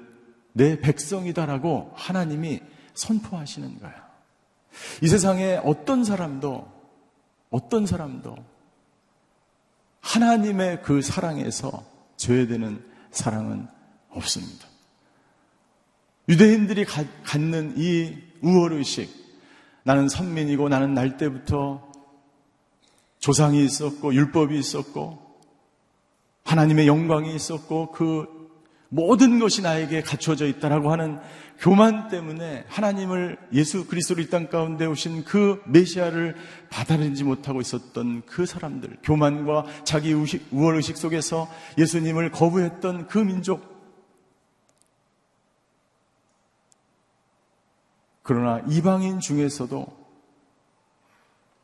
내 0.53 0.81
백성이다라고 0.81 1.93
하나님이 1.95 2.61
선포하시는 2.95 3.79
거야. 3.79 4.07
이 5.03 5.07
세상에 5.07 5.61
어떤 5.63 6.03
사람도 6.03 6.75
어떤 7.51 7.85
사람도 7.85 8.35
하나님의 10.01 10.81
그 10.81 11.03
사랑에서 11.03 11.85
죄되는 12.15 12.96
사랑은 13.17 13.67
없습니다. 14.09 14.67
유대인들이 16.29 16.85
가, 16.85 17.03
갖는 17.23 17.73
이 17.77 18.15
우월의식, 18.41 19.09
나는 19.83 20.07
선민이고 20.07 20.69
나는 20.69 20.93
날 20.93 21.17
때부터 21.17 21.87
조상이 23.19 23.63
있었고 23.65 24.13
율법이 24.13 24.57
있었고 24.57 25.25
하나님의 26.43 26.87
영광이 26.87 27.33
있었고 27.35 27.91
그 27.91 28.36
모든 28.89 29.39
것이 29.39 29.61
나에게 29.61 30.01
갖춰져 30.01 30.45
있다라고 30.45 30.91
하는 30.91 31.19
교만 31.59 32.07
때문에 32.07 32.65
하나님을 32.67 33.37
예수 33.51 33.87
그리스도로 33.87 34.21
이땅 34.21 34.49
가운데 34.49 34.85
오신 34.85 35.23
그 35.23 35.61
메시아를 35.65 36.35
받아들이지 36.69 37.23
못하고 37.23 37.61
있었던 37.61 38.23
그 38.25 38.45
사람들, 38.45 38.99
교만과 39.03 39.65
자기 39.83 40.13
우월의식 40.13 40.97
속에서 40.97 41.49
예수님을 41.77 42.31
거부했던 42.31 43.07
그 43.07 43.17
민족, 43.17 43.77
그러나 48.21 48.61
이방인 48.69 49.19
중에서도 49.21 50.07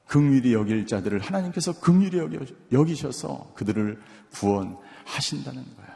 긍휼히 0.08 0.54
여길 0.54 0.88
자들을 0.88 1.20
하나님께서 1.20 1.80
긍휼히 1.80 2.20
여기셔서 2.72 3.52
그들을 3.56 4.02
구원하신다는 4.32 5.64
거예요. 5.76 5.93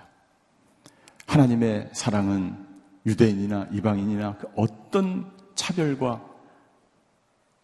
하나님의 1.27 1.89
사랑은 1.93 2.65
유대인이나 3.05 3.69
이방인이나 3.71 4.37
그 4.37 4.47
어떤 4.55 5.31
차별과 5.55 6.23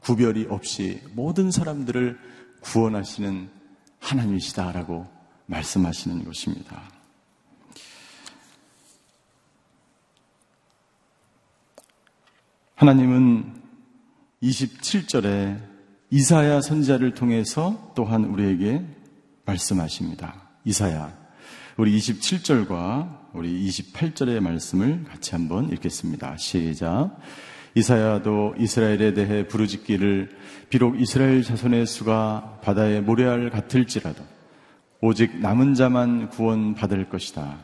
구별이 0.01 0.47
없이 0.49 1.01
모든 1.13 1.49
사람들을 1.49 2.19
구원하시는 2.61 3.49
하나님이시다라고 3.99 5.07
말씀하시는 5.45 6.23
것입니다. 6.25 6.81
하나님은 12.75 13.61
27절에 14.41 15.73
이사야 16.09 16.59
선지자를 16.61 17.13
통해서 17.13 17.93
또한 17.95 18.25
우리에게 18.25 18.85
말씀하십니다. 19.45 20.49
이사야. 20.65 21.22
우리 21.75 21.97
27절과 21.97 23.31
우리 23.33 23.67
28절의 23.67 24.41
말씀을 24.41 25.05
같이 25.05 25.31
한번 25.31 25.71
읽겠습니다. 25.71 26.37
시작. 26.37 27.17
이사야도 27.73 28.53
이스라엘에 28.59 29.15
대해 29.15 29.47
부르짖기를 29.47 30.29
비록 30.69 31.01
이스라엘 31.01 31.41
자손의 31.41 31.87
수가 31.87 32.59
바다의 32.63 33.01
모래알 33.01 33.49
같을지라도 33.49 34.23
오직 35.01 35.39
남은 35.39 35.73
자만 35.73 36.29
구원받을 36.29 37.09
것이다. 37.09 37.57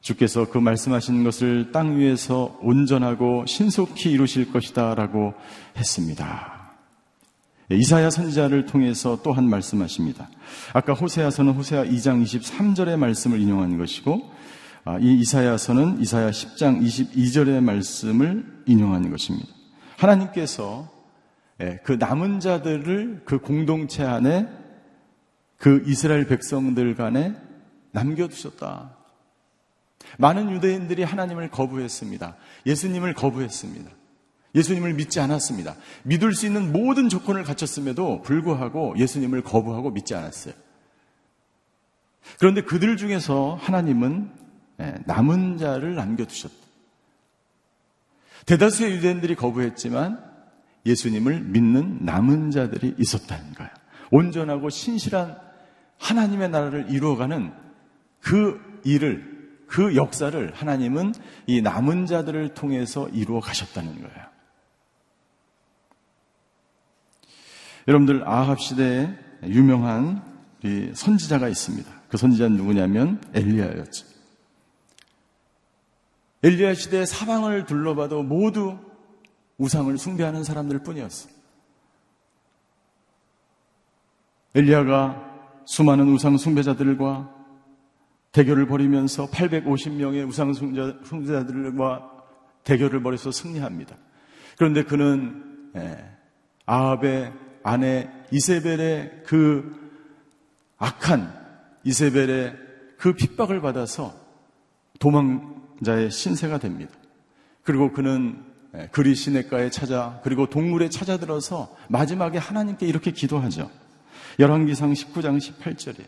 주께서 0.00 0.48
그 0.48 0.56
말씀하신 0.56 1.22
것을 1.22 1.72
땅 1.72 1.98
위에서 1.98 2.58
온전하고 2.62 3.44
신속히 3.46 4.12
이루실 4.12 4.50
것이다 4.50 4.94
라고 4.94 5.34
했습니다. 5.76 6.51
예, 7.72 7.76
이사야 7.76 8.10
선지자를 8.10 8.66
통해서 8.66 9.18
또한 9.22 9.48
말씀하십니다. 9.48 10.28
아까 10.74 10.92
호세아서는 10.92 11.52
호세아 11.54 11.84
2장 11.84 12.22
23절의 12.22 12.96
말씀을 12.96 13.40
인용한 13.40 13.78
것이고 13.78 14.30
아, 14.84 14.98
이 14.98 15.14
이사야서는 15.20 16.00
이사야 16.00 16.30
10장 16.30 16.82
22절의 16.82 17.62
말씀을 17.62 18.62
인용한 18.66 19.10
것입니다. 19.10 19.48
하나님께서 19.96 20.90
예, 21.60 21.78
그 21.82 21.92
남은 21.92 22.40
자들을 22.40 23.22
그 23.24 23.38
공동체 23.38 24.04
안에 24.04 24.48
그 25.56 25.82
이스라엘 25.86 26.26
백성들 26.26 26.94
간에 26.94 27.34
남겨두셨다. 27.92 28.96
많은 30.18 30.50
유대인들이 30.50 31.04
하나님을 31.04 31.50
거부했습니다. 31.50 32.36
예수님을 32.66 33.14
거부했습니다. 33.14 33.90
예수님을 34.54 34.94
믿지 34.94 35.20
않았습니다. 35.20 35.76
믿을 36.02 36.34
수 36.34 36.46
있는 36.46 36.72
모든 36.72 37.08
조건을 37.08 37.42
갖췄음에도 37.44 38.22
불구하고 38.22 38.94
예수님을 38.98 39.42
거부하고 39.42 39.90
믿지 39.90 40.14
않았어요. 40.14 40.54
그런데 42.38 42.62
그들 42.62 42.96
중에서 42.96 43.58
하나님은 43.60 44.30
예, 44.80 44.94
남은 45.06 45.58
자를 45.58 45.94
남겨두셨다. 45.94 46.54
대다수의 48.46 48.96
유대인들이 48.96 49.36
거부했지만 49.36 50.18
예수님을 50.84 51.40
믿는 51.40 51.98
남은 52.02 52.50
자들이 52.50 52.94
있었다는 52.98 53.54
거예요. 53.54 53.70
온전하고 54.10 54.68
신실한 54.68 55.38
하나님의 55.98 56.50
나라를 56.50 56.90
이루어가는 56.90 57.52
그 58.20 58.60
일을, 58.84 59.60
그 59.68 59.94
역사를 59.94 60.52
하나님은 60.52 61.14
이 61.46 61.62
남은 61.62 62.06
자들을 62.06 62.54
통해서 62.54 63.08
이루어 63.10 63.40
가셨다는 63.40 64.02
거예요. 64.02 64.31
여러분들 67.88 68.28
아합 68.28 68.60
시대에 68.60 69.08
유명한 69.44 70.22
선지자가 70.94 71.48
있습니다. 71.48 71.90
그 72.08 72.16
선지자는 72.16 72.56
누구냐면 72.56 73.20
엘리야였죠. 73.34 74.06
엘리야 76.44 76.74
시대 76.74 77.04
사방을 77.04 77.66
둘러봐도 77.66 78.22
모두 78.22 78.76
우상을 79.58 79.96
숭배하는 79.96 80.44
사람들 80.44 80.80
뿐이었어. 80.82 81.28
엘리야가 84.54 85.62
수많은 85.64 86.08
우상 86.08 86.36
숭배자들과 86.36 87.32
대결을 88.32 88.66
벌이면서 88.66 89.30
850명의 89.30 90.26
우상 90.26 90.52
숭배자들과 90.52 92.10
대결을 92.64 93.02
벌여서 93.02 93.30
승리합니다. 93.30 93.96
그런데 94.56 94.82
그는 94.84 95.70
예, 95.76 96.04
아합의 96.66 97.32
아내 97.62 98.10
이세벨의 98.30 99.22
그 99.26 99.80
악한 100.78 101.32
이세벨의 101.84 102.56
그 102.96 103.14
핍박을 103.14 103.60
받아서 103.60 104.14
도망자의 104.98 106.10
신세가 106.10 106.58
됩니다. 106.58 106.92
그리고 107.62 107.92
그는 107.92 108.44
예, 108.74 108.88
그리 108.90 109.14
시내가에 109.14 109.70
찾아 109.70 110.20
그리고 110.22 110.48
동물에 110.48 110.88
찾아들어서 110.88 111.76
마지막에 111.88 112.38
하나님께 112.38 112.86
이렇게 112.86 113.10
기도하죠. 113.10 113.70
열왕기상 114.38 114.92
19장 114.92 115.38
18절에 115.38 116.06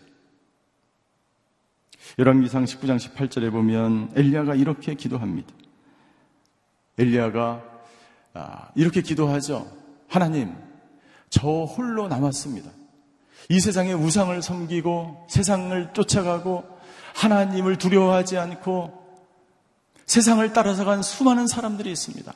열왕기상 2.19 2.65
19장 2.65 2.99
18절에 2.99 3.51
보면 3.51 4.13
엘리야가 4.15 4.55
이렇게 4.55 4.95
기도합니다. 4.95 5.53
엘리야가 6.99 7.63
아, 8.35 8.69
이렇게 8.75 9.01
기도하죠. 9.03 9.71
하나님, 10.09 10.55
저 11.35 11.49
홀로 11.65 12.07
남았습니다. 12.07 12.71
이 13.49 13.59
세상에 13.59 13.93
우상을 13.93 14.41
섬기고 14.41 15.27
세상을 15.29 15.93
쫓아가고 15.93 16.63
하나님을 17.17 17.77
두려워하지 17.77 18.39
않고 18.39 18.93
세상을 20.07 20.53
따라서 20.53 20.85
간 20.85 21.03
수많은 21.03 21.49
사람들이 21.49 21.91
있습니다. 21.91 22.33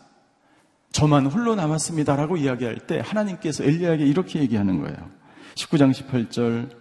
저만 0.90 1.26
홀로 1.26 1.54
남았습니다라고 1.54 2.38
이야기할 2.38 2.88
때 2.88 3.00
하나님께서 3.04 3.62
엘리야에게 3.62 4.04
이렇게 4.04 4.40
얘기하는 4.40 4.80
거예요. 4.80 4.96
19장 5.54 5.92
18절 5.92 6.76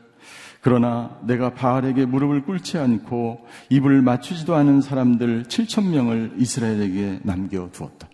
그러나 0.62 1.19
내가 1.21 1.53
바알에게 1.53 2.08
무릎을 2.08 2.45
꿇지 2.45 2.80
않고 2.80 3.45
입을 3.69 4.01
맞추지도 4.01 4.56
않은 4.56 4.82
사람들 4.82 5.43
7천 5.43 5.89
명을 5.89 6.34
이스라엘에게 6.38 7.19
남겨 7.21 7.69
두었다. 7.71 8.10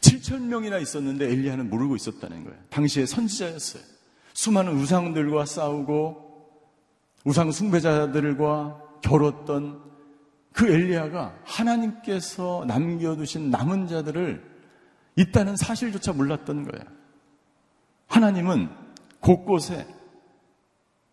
7천 0.00 0.42
명이나 0.42 0.78
있었는데 0.78 1.26
엘리야는 1.30 1.70
모르고 1.70 1.96
있었다는 1.96 2.44
거예요. 2.44 2.58
당시에 2.70 3.06
선지자였어요. 3.06 3.82
수많은 4.34 4.76
우상들과 4.76 5.44
싸우고 5.44 6.28
우상 7.24 7.50
숭배자들과 7.50 8.82
겨뤘던 9.02 9.82
그 10.52 10.66
엘리야가 10.66 11.34
하나님께서 11.44 12.64
남겨두신 12.66 13.50
남은 13.50 13.86
자들을 13.86 14.42
있다는 15.16 15.56
사실조차 15.56 16.12
몰랐던 16.12 16.64
거예요. 16.64 16.84
하나님은 18.06 18.68
곳곳에 19.20 19.86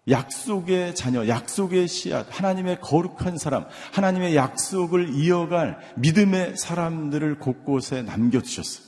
약속의 0.10 0.94
자녀, 0.96 1.28
약속의 1.28 1.88
씨앗, 1.88 2.28
하나님의 2.30 2.80
거룩한 2.82 3.38
사람, 3.38 3.66
하나님의 3.94 4.36
약속을 4.36 5.10
이어갈 5.16 5.80
믿음의 5.96 6.58
사람들을 6.58 7.40
곳곳에 7.40 8.04
남겨두셨어요. 8.04 8.86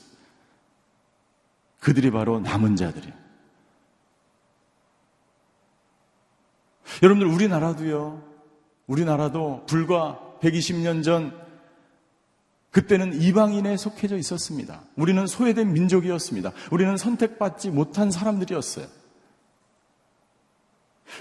그들이 1.80 2.10
바로 2.10 2.40
남은 2.40 2.76
자들이에요. 2.76 3.14
여러분들, 7.02 7.32
우리나라도요, 7.32 8.22
우리나라도 8.86 9.64
불과 9.66 10.20
120년 10.40 11.02
전 11.02 11.48
그때는 12.70 13.20
이방인에 13.20 13.76
속해져 13.76 14.16
있었습니다. 14.16 14.82
우리는 14.96 15.26
소외된 15.26 15.72
민족이었습니다. 15.72 16.52
우리는 16.70 16.96
선택받지 16.96 17.70
못한 17.70 18.10
사람들이었어요. 18.10 18.97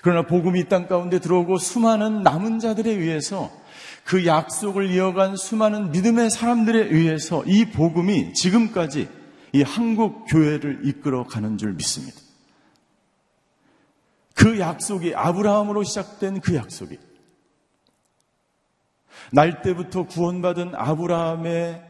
그러나 0.02 0.26
복음이 0.26 0.60
이땅 0.62 0.88
가운데 0.88 1.19
들어오고 1.19 1.58
수많은 1.58 2.23
남은 2.23 2.60
자들에 2.60 2.91
의해서 2.91 3.52
그 4.04 4.26
약속을 4.26 4.89
이어간 4.89 5.36
수많은 5.36 5.91
믿음의 5.91 6.30
사람들에 6.30 6.95
의해서 6.95 7.43
이 7.45 7.65
복음이 7.65 8.34
지금까지 8.34 9.10
이 9.54 9.62
한국 9.62 10.26
교회를 10.28 10.82
이끌어 10.86 11.26
가는 11.26 11.58
줄 11.58 11.73
믿습니다. 11.73 12.19
그 14.34 14.60
약속이 14.60 15.15
아브라함으로 15.15 15.84
시작된 15.84 16.41
그 16.41 16.56
약속이 16.56 17.00
날 19.32 19.62
때부터 19.62 20.04
구원받은 20.04 20.76
아브라함의 20.76 21.84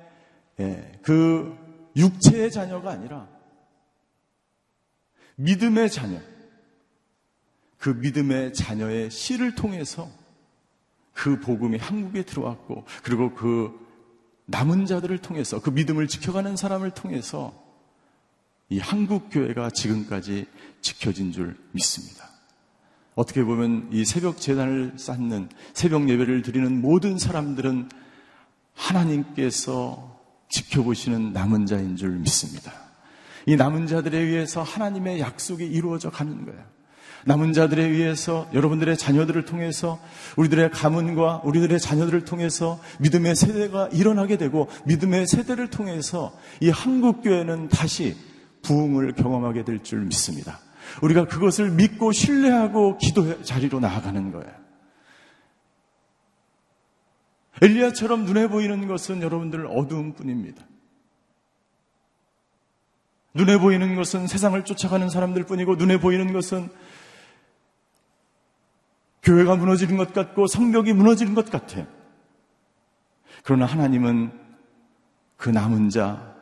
예, 0.60 1.00
그 1.04 1.56
육체의 1.96 2.52
자녀가 2.52 2.92
아니라 2.92 3.28
믿음의 5.36 5.92
자녀, 5.92 6.20
그 7.78 7.90
믿음의 7.90 8.54
자녀의 8.54 9.12
씨를 9.12 9.56
통해서 9.56 10.10
그 11.14 11.40
복음이 11.40 11.78
한국에 11.78 12.24
들어왔고 12.24 12.86
그리고 13.04 13.34
그 13.34 13.72
남은 14.46 14.86
자들을 14.86 15.18
통해서 15.20 15.62
그 15.62 15.70
믿음을 15.70 16.08
지켜가는 16.08 16.56
사람을 16.56 16.92
통해서 16.92 17.54
이 18.70 18.80
한국 18.80 19.30
교회가 19.30 19.70
지금까지 19.70 20.46
지켜진 20.82 21.32
줄 21.32 21.58
믿습니다. 21.72 22.30
어떻게 23.16 23.44
보면 23.44 23.90
이 23.92 24.06
새벽 24.06 24.40
재단을 24.40 24.94
쌓는 24.98 25.50
새벽 25.74 26.08
예배를 26.08 26.44
드리는 26.44 26.82
모든 26.82 27.18
사람들은 27.18 27.90
하나님께서 28.76 30.22
지켜보시는 30.50 31.34
남은 31.34 31.66
자인 31.66 31.96
줄 31.96 32.12
믿습니다. 32.20 32.72
이 33.48 33.56
남은 33.56 33.88
자들에 33.88 34.18
의해서 34.18 34.62
하나님의 34.62 35.20
약속이 35.20 35.66
이루어져 35.66 36.12
가는 36.12 36.46
거예요. 36.46 36.77
남은 37.28 37.52
자들에 37.52 37.84
의해서 37.84 38.50
여러분들의 38.54 38.96
자녀들을 38.98 39.44
통해서 39.44 40.00
우리들의 40.38 40.72
가문과 40.72 41.42
우리들의 41.44 41.78
자녀들을 41.78 42.24
통해서 42.24 42.80
믿음의 43.00 43.36
세대가 43.36 43.90
일어나게 43.90 44.38
되고 44.38 44.70
믿음의 44.86 45.28
세대를 45.28 45.70
통해서 45.70 46.34
이 46.62 46.70
한국 46.70 47.22
교회는 47.22 47.68
다시 47.68 48.16
부흥을 48.62 49.14
경험하게 49.14 49.66
될 49.66 49.84
줄 49.84 50.06
믿습니다. 50.06 50.60
우리가 51.02 51.26
그것을 51.28 51.70
믿고 51.72 52.14
신뢰하고 52.14 52.98
기도 52.98 53.44
자리로 53.44 53.82
나아가는 53.82 54.32
거예요. 54.32 54.52
엘리야처럼 57.62 58.24
눈에 58.24 58.48
보이는 58.48 58.88
것은 58.88 59.22
여러분들 59.22 59.68
어두운 59.68 60.14
뿐입니다. 60.14 60.66
눈에 63.34 63.60
보이는 63.60 63.96
것은 63.96 64.28
세상을 64.28 64.64
쫓아가는 64.64 65.10
사람들 65.10 65.44
뿐이고 65.44 65.76
눈에 65.76 66.00
보이는 66.00 66.32
것은 66.34 66.70
교회가 69.28 69.58
무너지는 69.58 69.98
것 69.98 70.14
같고 70.14 70.48
성벽이 70.48 70.94
무너지는 70.94 71.36
것 71.36 71.52
같아요. 71.52 71.86
그러나 73.44 73.66
하나님은 73.66 74.32
그 75.36 75.50
남은 75.50 75.90
자, 75.90 76.34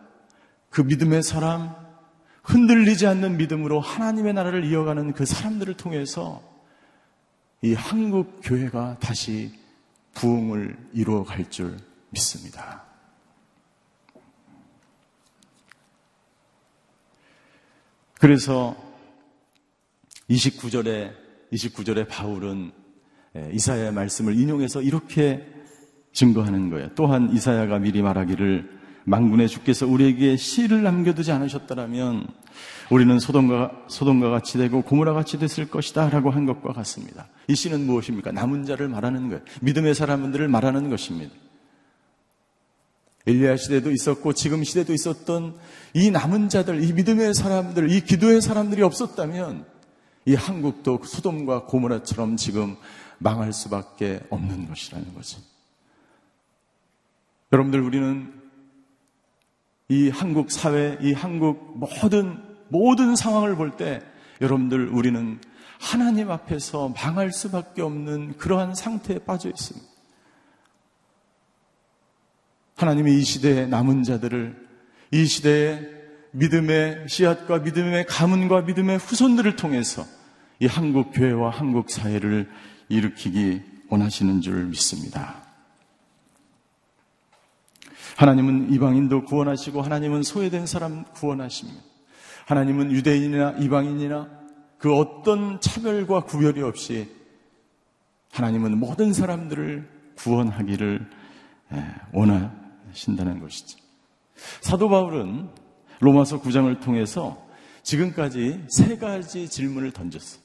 그 0.70 0.82
믿음의 0.82 1.24
사람, 1.24 1.76
흔들리지 2.44 3.08
않는 3.08 3.38
믿음으로 3.38 3.80
하나님의 3.80 4.34
나라를 4.36 4.66
이어가는 4.66 5.14
그 5.14 5.26
사람들을 5.26 5.76
통해서 5.78 6.44
이 7.64 7.74
한국 7.74 8.42
교회가 8.44 8.98
다시 9.00 9.52
부흥을 10.14 10.78
이루어 10.94 11.24
갈 11.24 11.50
줄 11.50 11.78
믿습니다. 12.12 12.84
그래서 18.20 18.78
29절에 20.30 21.25
29절에 21.56 22.08
바울은 22.08 22.72
예, 23.38 23.50
이사야의 23.54 23.94
말씀을 23.94 24.38
인용해서 24.38 24.82
이렇게 24.82 25.46
증거하는 26.14 26.70
거예요. 26.70 26.90
또한 26.96 27.32
이사야가 27.34 27.80
미리 27.80 28.02
말하기를 28.02 28.76
망군의 29.06 29.50
주께서 29.50 29.86
우리에게 29.86 30.36
씨를 30.36 30.82
남겨두지 30.82 31.32
않으셨다면 31.32 32.28
우리는 32.90 33.20
소돔과 33.20 33.86
소돔과 33.88 34.30
같이 34.30 34.58
되고 34.58 34.82
고무라 34.82 35.14
같이 35.14 35.38
됐을 35.38 35.70
것이다 35.70 36.10
라고 36.10 36.32
한 36.32 36.46
것과 36.46 36.74
같습니다. 36.74 37.28
이 37.48 37.56
씨는 37.56 37.86
무엇입니까? 37.86 38.32
남은 38.32 38.66
자를 38.66 38.88
말하는 38.88 39.30
거예요. 39.30 39.44
믿음의 39.62 39.94
사람들을 39.94 40.48
말하는 40.48 40.90
것입니다. 40.90 41.34
엘리야 43.28 43.58
시대도 43.58 43.92
있었고 43.92 44.34
지금 44.34 44.64
시대도 44.64 44.94
있었던 44.94 45.56
이 45.94 46.12
남은 46.12 46.50
자들, 46.50 46.84
이 46.84 46.94
믿음의 46.94 47.34
사람들, 47.34 47.92
이 47.92 48.02
기도의 48.02 48.42
사람들이 48.42 48.84
없었다면 48.84 49.66
이 50.26 50.34
한국도 50.34 51.02
소돔과 51.04 51.66
고무라처럼 51.66 52.38
지금 52.38 52.76
망할 53.20 53.54
수밖에 53.54 54.22
없는 54.30 54.68
것이라는 54.68 55.14
거죠. 55.14 55.40
여러분들 57.52 57.82
우리는 57.82 58.34
이 59.88 60.10
한국 60.10 60.52
사회, 60.52 60.98
이 61.00 61.14
한국 61.14 61.78
모든 61.78 62.44
모든 62.70 63.16
상황을 63.16 63.56
볼 63.56 63.78
때 63.78 64.02
여러분들 64.42 64.88
우리는 64.90 65.40
하나님 65.80 66.32
앞에서 66.32 66.90
망할 66.90 67.32
수밖에 67.32 67.82
없는 67.82 68.38
그러한 68.38 68.74
상태에 68.76 69.20
빠져 69.20 69.50
있습니다. 69.50 69.88
하나님이 72.76 73.20
이 73.20 73.24
시대의 73.24 73.70
남은 73.70 74.04
자들을 74.04 74.68
이 75.12 75.26
시대의 75.26 75.94
믿음의 76.32 77.08
씨앗과 77.08 77.60
믿음의 77.60 78.08
가문과 78.08 78.62
믿음의 78.62 78.98
후손들을 78.98 79.56
통해서 79.56 80.06
이 80.60 80.68
한국 80.68 81.12
교회와 81.12 81.50
한국 81.50 81.90
사회를 81.90 82.50
일으키기 82.90 83.62
원하시는 83.90 84.42
줄 84.42 84.66
믿습니다. 84.66 85.44
하나님은 88.18 88.72
이방인도 88.72 89.26
구원하시고 89.26 89.82
하나님은 89.82 90.24
소외된 90.24 90.66
사람 90.66 91.04
구원하십니다. 91.14 91.82
하나님은 92.46 92.92
유대인이나 92.92 93.52
이방인이나 93.60 94.30
그 94.78 94.96
어떤 94.96 95.60
차별과 95.60 96.22
구별이 96.26 96.62
없이 96.62 97.10
하나님은 98.32 98.78
모든 98.78 99.14
사람들을 99.14 99.90
구원하기를 100.16 101.10
원하신다는 102.14 103.40
것이죠. 103.40 103.80
사도 104.62 104.90
바울은 104.90 105.50
로마서 106.00 106.42
9장을 106.42 106.80
통해서 106.82 107.46
지금까지 107.84 108.66
세 108.70 108.98
가지 108.98 109.50
질문을 109.50 109.92
던졌어요. 109.92 110.45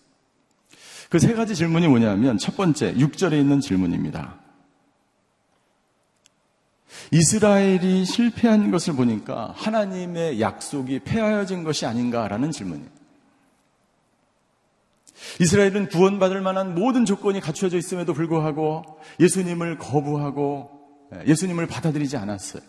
그 1.10 1.18
세 1.18 1.34
가지 1.34 1.56
질문이 1.56 1.88
뭐냐면 1.88 2.38
첫 2.38 2.56
번째, 2.56 2.94
6절에 2.94 3.32
있는 3.32 3.60
질문입니다. 3.60 4.38
이스라엘이 7.10 8.04
실패한 8.04 8.70
것을 8.70 8.94
보니까 8.94 9.52
하나님의 9.56 10.40
약속이 10.40 11.00
폐하여진 11.00 11.64
것이 11.64 11.84
아닌가라는 11.84 12.52
질문이에요. 12.52 12.88
이스라엘은 15.40 15.88
구원받을 15.88 16.40
만한 16.40 16.76
모든 16.76 17.04
조건이 17.04 17.40
갖추어져 17.40 17.76
있음에도 17.76 18.14
불구하고 18.14 18.84
예수님을 19.18 19.78
거부하고 19.78 20.70
예수님을 21.26 21.66
받아들이지 21.66 22.16
않았어요. 22.16 22.62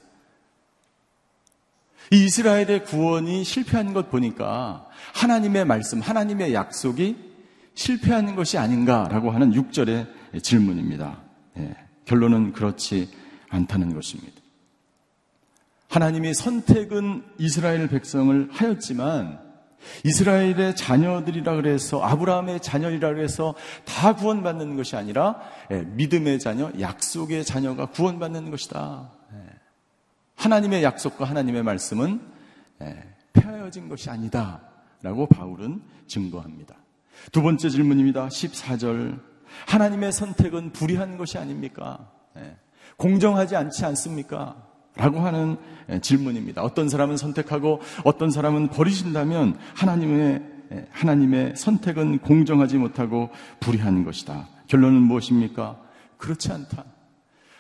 이 2.12 2.26
이스라엘의 2.26 2.86
구원이 2.86 3.44
실패한 3.44 3.94
것 3.94 4.10
보니까 4.10 4.88
하나님의 5.14 5.66
말씀, 5.66 6.02
하나님의 6.02 6.56
약속이 6.56 7.31
실패하는 7.74 8.36
것이 8.36 8.58
아닌가라고 8.58 9.32
하는 9.32 9.52
6절의 9.52 10.44
질문입니다. 10.44 11.22
예, 11.58 11.76
결론은 12.06 12.54
그렇지 12.54 13.10
않다는 13.50 13.94
것입니다. 13.94 14.42
하나님이 15.90 16.34
선택은 16.34 17.24
이스라엘 17.38 17.88
백성을 17.90 18.48
하였지만 18.52 19.40
이스라엘의 20.06 20.76
자녀들이라 20.76 21.56
그래서 21.56 22.02
아브라함의 22.02 22.62
자녀이라 22.62 23.14
그래서 23.14 23.56
다 23.84 24.16
구원받는 24.16 24.78
것이 24.78 24.96
아니라 24.96 25.42
예, 25.72 25.82
믿음의 25.82 26.40
자녀, 26.40 26.72
약속의 26.80 27.44
자녀가 27.44 27.88
구원받는 27.88 28.52
것이다. 28.52 29.12
예. 29.34 29.38
하나님의 30.36 30.84
약속과 30.84 31.26
하나님의 31.26 31.64
말씀은 31.64 32.22
예, 32.82 33.04
폐하여진 33.34 33.90
것이 33.90 34.10
아니다. 34.10 34.62
라고 35.02 35.26
바울은 35.28 35.82
증거합니다. 36.08 36.76
두 37.32 37.42
번째 37.42 37.70
질문입니다. 37.70 38.28
14절. 38.28 39.20
하나님의 39.68 40.12
선택은 40.12 40.72
불의한 40.72 41.18
것이 41.18 41.38
아닙니까? 41.38 42.10
공정하지 42.98 43.56
않지 43.56 43.86
않습니까? 43.86 44.56
라고 44.96 45.22
하는 45.22 45.58
예, 45.90 46.00
질문입니다. 46.00 46.62
어떤 46.62 46.90
사람은 46.90 47.18
선택하고 47.18 47.82
어떤 48.04 48.30
사람은 48.30 48.68
버리신다면 48.70 49.58
하나님의, 49.76 50.42
예, 50.74 50.88
하나님의 50.92 51.54
선택은 51.56 52.20
공정하지 52.20 52.78
못하고 52.78 53.30
불의한 53.60 54.04
것이다. 54.04 54.50
결론은 54.68 55.02
무엇입니까? 55.02 55.80
그렇지 56.18 56.52
않다. 56.52 56.84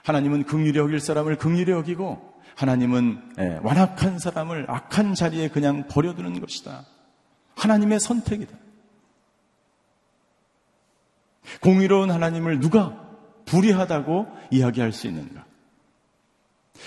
하나님은 0.03 0.43
긍휼히 0.43 0.77
여길 0.77 0.99
사람을 0.99 1.37
긍휼히 1.37 1.71
여기고 1.71 2.33
하나님은 2.55 3.21
예, 3.39 3.59
완악한 3.63 4.19
사람을 4.19 4.65
악한 4.67 5.15
자리에 5.15 5.47
그냥 5.47 5.87
버려두는 5.87 6.39
것이다. 6.41 6.85
하나님의 7.55 7.99
선택이다. 7.99 8.60
공의로운 11.61 12.11
하나님을 12.11 12.59
누가 12.59 12.97
불의하다고 13.45 14.27
이야기할 14.51 14.91
수 14.91 15.07
있는가? 15.07 15.45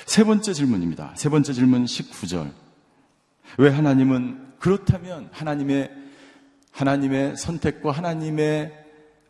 세 0.06 0.24
번째 0.24 0.52
질문입니다. 0.52 1.12
세 1.16 1.28
번째 1.28 1.52
질문 1.52 1.84
19절. 1.84 2.50
왜 3.58 3.70
하나님은 3.70 4.54
그렇다면 4.58 5.28
하나님의 5.32 5.90
하나님의 6.72 7.36
선택과 7.36 7.92
하나님의 7.92 8.84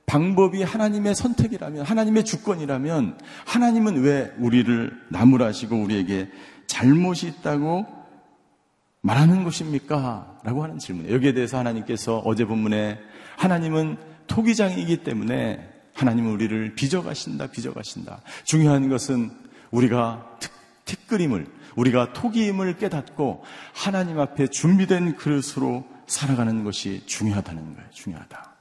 방법이 0.06 0.62
하나님의 0.62 1.14
선택이라면 1.14 1.84
하나님의 1.84 2.24
주권이라면 2.24 3.18
하나님은 3.46 4.02
왜 4.02 4.32
우리를 4.38 4.92
나무라시고 5.10 5.76
우리에게 5.76 6.30
잘못이 6.66 7.26
있다고 7.28 7.86
말하는 9.00 9.44
것입니까? 9.44 10.38
라고 10.44 10.62
하는 10.62 10.78
질문이에요. 10.78 11.14
여기에 11.14 11.34
대해서 11.34 11.58
하나님께서 11.58 12.18
어제 12.24 12.44
본문에 12.44 12.98
하나님은 13.36 13.98
토기장이기 14.26 14.98
때문에 14.98 15.70
하나님은 15.94 16.30
우리를 16.32 16.74
빚어가신다, 16.74 17.48
빚어가신다. 17.48 18.20
중요한 18.44 18.88
것은 18.88 19.30
우리가 19.70 20.38
티끌임을 20.84 21.46
우리가 21.76 22.12
토기임을 22.12 22.76
깨닫고 22.76 23.44
하나님 23.72 24.20
앞에 24.20 24.48
준비된 24.48 25.16
그릇으로 25.16 25.86
살아가는 26.06 26.64
것이 26.64 27.02
중요하다는 27.06 27.74
거예요. 27.74 27.90
중요하다. 27.90 28.54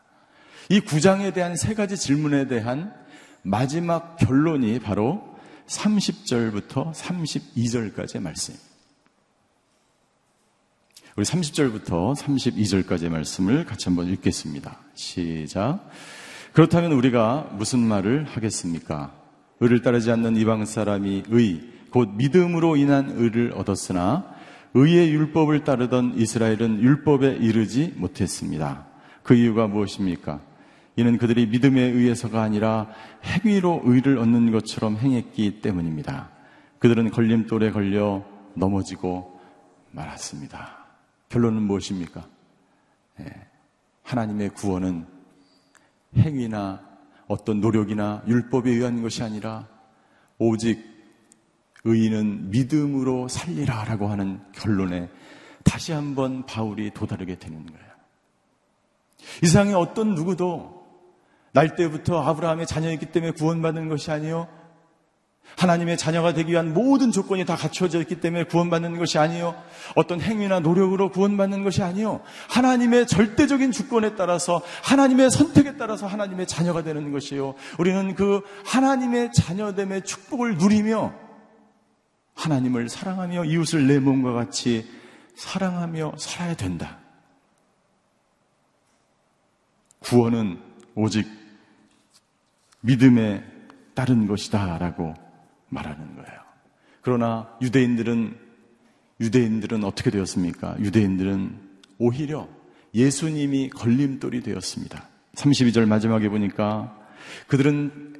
이 0.69 0.79
구장에 0.79 1.31
대한 1.31 1.55
세 1.55 1.73
가지 1.73 1.97
질문에 1.97 2.47
대한 2.47 2.93
마지막 3.41 4.15
결론이 4.17 4.79
바로 4.79 5.37
30절부터 5.67 6.93
32절까지의 6.93 8.21
말씀입니다. 8.21 8.73
우리 11.15 11.25
30절부터 11.25 12.15
32절까지의 12.15 13.09
말씀을 13.09 13.65
같이 13.65 13.85
한번 13.85 14.07
읽겠습니다. 14.07 14.82
시작. 14.93 15.89
그렇다면 16.53 16.91
우리가 16.91 17.49
무슨 17.53 17.79
말을 17.79 18.25
하겠습니까? 18.25 19.11
의를 19.59 19.81
따르지 19.81 20.11
않는 20.11 20.35
이방 20.35 20.65
사람이 20.65 21.23
의, 21.29 21.61
곧 21.89 22.09
믿음으로 22.15 22.75
인한 22.75 23.11
의를 23.15 23.53
얻었으나 23.55 24.25
의의 24.73 25.13
율법을 25.13 25.63
따르던 25.63 26.15
이스라엘은 26.17 26.81
율법에 26.81 27.37
이르지 27.37 27.93
못했습니다. 27.97 28.87
그 29.21 29.35
이유가 29.35 29.67
무엇입니까? 29.67 30.41
이는 30.95 31.17
그들이 31.17 31.47
믿음에 31.47 31.81
의해서가 31.81 32.41
아니라 32.41 32.87
행위로 33.23 33.81
의를 33.85 34.17
얻는 34.17 34.51
것처럼 34.51 34.97
행했기 34.97 35.61
때문입니다. 35.61 36.29
그들은 36.79 37.11
걸림돌에 37.11 37.71
걸려 37.71 38.23
넘어지고 38.55 39.39
말았습니다. 39.91 40.85
결론은 41.29 41.63
무엇입니까? 41.63 42.25
예, 43.21 43.25
하나님의 44.03 44.49
구원은 44.49 45.07
행위나 46.17 46.81
어떤 47.27 47.61
노력이나 47.61 48.23
율법에 48.27 48.69
의한 48.69 49.01
것이 49.01 49.23
아니라 49.23 49.67
오직 50.37 50.93
의인은 51.85 52.51
믿음으로 52.51 53.27
살리라 53.27 53.85
라고 53.85 54.07
하는 54.07 54.41
결론에 54.53 55.09
다시 55.63 55.91
한번 55.91 56.45
바울이 56.45 56.91
도달하게 56.91 57.39
되는 57.39 57.65
거예요. 57.65 57.93
이상의 59.43 59.73
어떤 59.73 60.15
누구도 60.15 60.83
날 61.53 61.75
때부터 61.75 62.21
아브라함의 62.21 62.67
자녀였기 62.67 63.07
때문에 63.07 63.31
구원받는 63.31 63.89
것이 63.89 64.11
아니요. 64.11 64.47
하나님의 65.57 65.97
자녀가 65.97 66.33
되기 66.33 66.51
위한 66.51 66.73
모든 66.73 67.11
조건이 67.11 67.45
다 67.45 67.55
갖춰져 67.55 67.99
있기 68.01 68.19
때문에 68.19 68.45
구원받는 68.45 68.97
것이 68.97 69.17
아니요. 69.17 69.55
어떤 69.95 70.19
행위나 70.19 70.59
노력으로 70.59 71.09
구원받는 71.11 71.63
것이 71.63 71.83
아니요. 71.83 72.21
하나님의 72.49 73.07
절대적인 73.07 73.71
주권에 73.71 74.15
따라서 74.15 74.61
하나님의 74.83 75.29
선택에 75.29 75.77
따라서 75.77 76.07
하나님의 76.07 76.47
자녀가 76.47 76.83
되는 76.83 77.11
것이요. 77.11 77.55
우리는 77.77 78.15
그 78.15 78.41
하나님의 78.65 79.31
자녀됨의 79.33 80.03
축복을 80.03 80.57
누리며 80.57 81.13
하나님을 82.35 82.89
사랑하며 82.89 83.45
이웃을 83.45 83.87
내 83.87 83.99
몸과 83.99 84.33
같이 84.33 84.89
사랑하며 85.35 86.13
살아야 86.17 86.55
된다. 86.55 86.99
구원은 89.99 90.59
오직 90.95 91.27
믿음에 92.81 93.43
따른 93.93 94.27
것이다 94.27 94.77
라고 94.77 95.13
말하는 95.73 96.15
거예요. 96.15 96.39
그러나 97.01 97.49
유대인들은 97.61 98.37
유대인들은 99.19 99.83
어떻게 99.83 100.09
되었습니까? 100.09 100.77
유대인들은 100.79 101.59
오히려 101.97 102.47
예수님이 102.93 103.69
걸림돌이 103.69 104.41
되었습니다. 104.41 105.07
32절 105.35 105.87
마지막에 105.87 106.29
보니까 106.29 106.97
그들은 107.47 108.15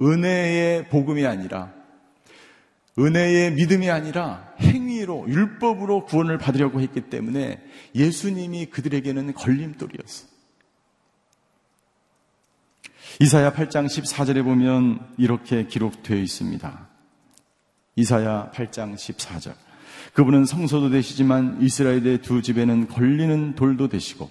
은혜의 0.00 0.88
복음이 0.88 1.26
아니라 1.26 1.72
은혜의 2.98 3.52
믿음이 3.52 3.90
아니라 3.90 4.52
행위로 4.60 5.26
율법으로 5.28 6.04
구원을 6.06 6.38
받으려고 6.38 6.80
했기 6.80 7.02
때문에 7.02 7.62
예수님이 7.94 8.66
그들에게는 8.66 9.34
걸림돌이었어. 9.34 10.26
이사야 13.20 13.52
8장 13.52 13.86
14절에 13.86 14.44
보면 14.44 15.14
이렇게 15.16 15.66
기록되어 15.66 16.16
있습니다. 16.16 16.87
이사야 17.98 18.52
8장 18.54 18.94
14절. 18.94 19.54
그분은 20.12 20.44
성소도 20.44 20.90
되시지만 20.90 21.60
이스라엘의 21.60 22.22
두 22.22 22.42
집에는 22.42 22.86
걸리는 22.86 23.56
돌도 23.56 23.88
되시고 23.88 24.30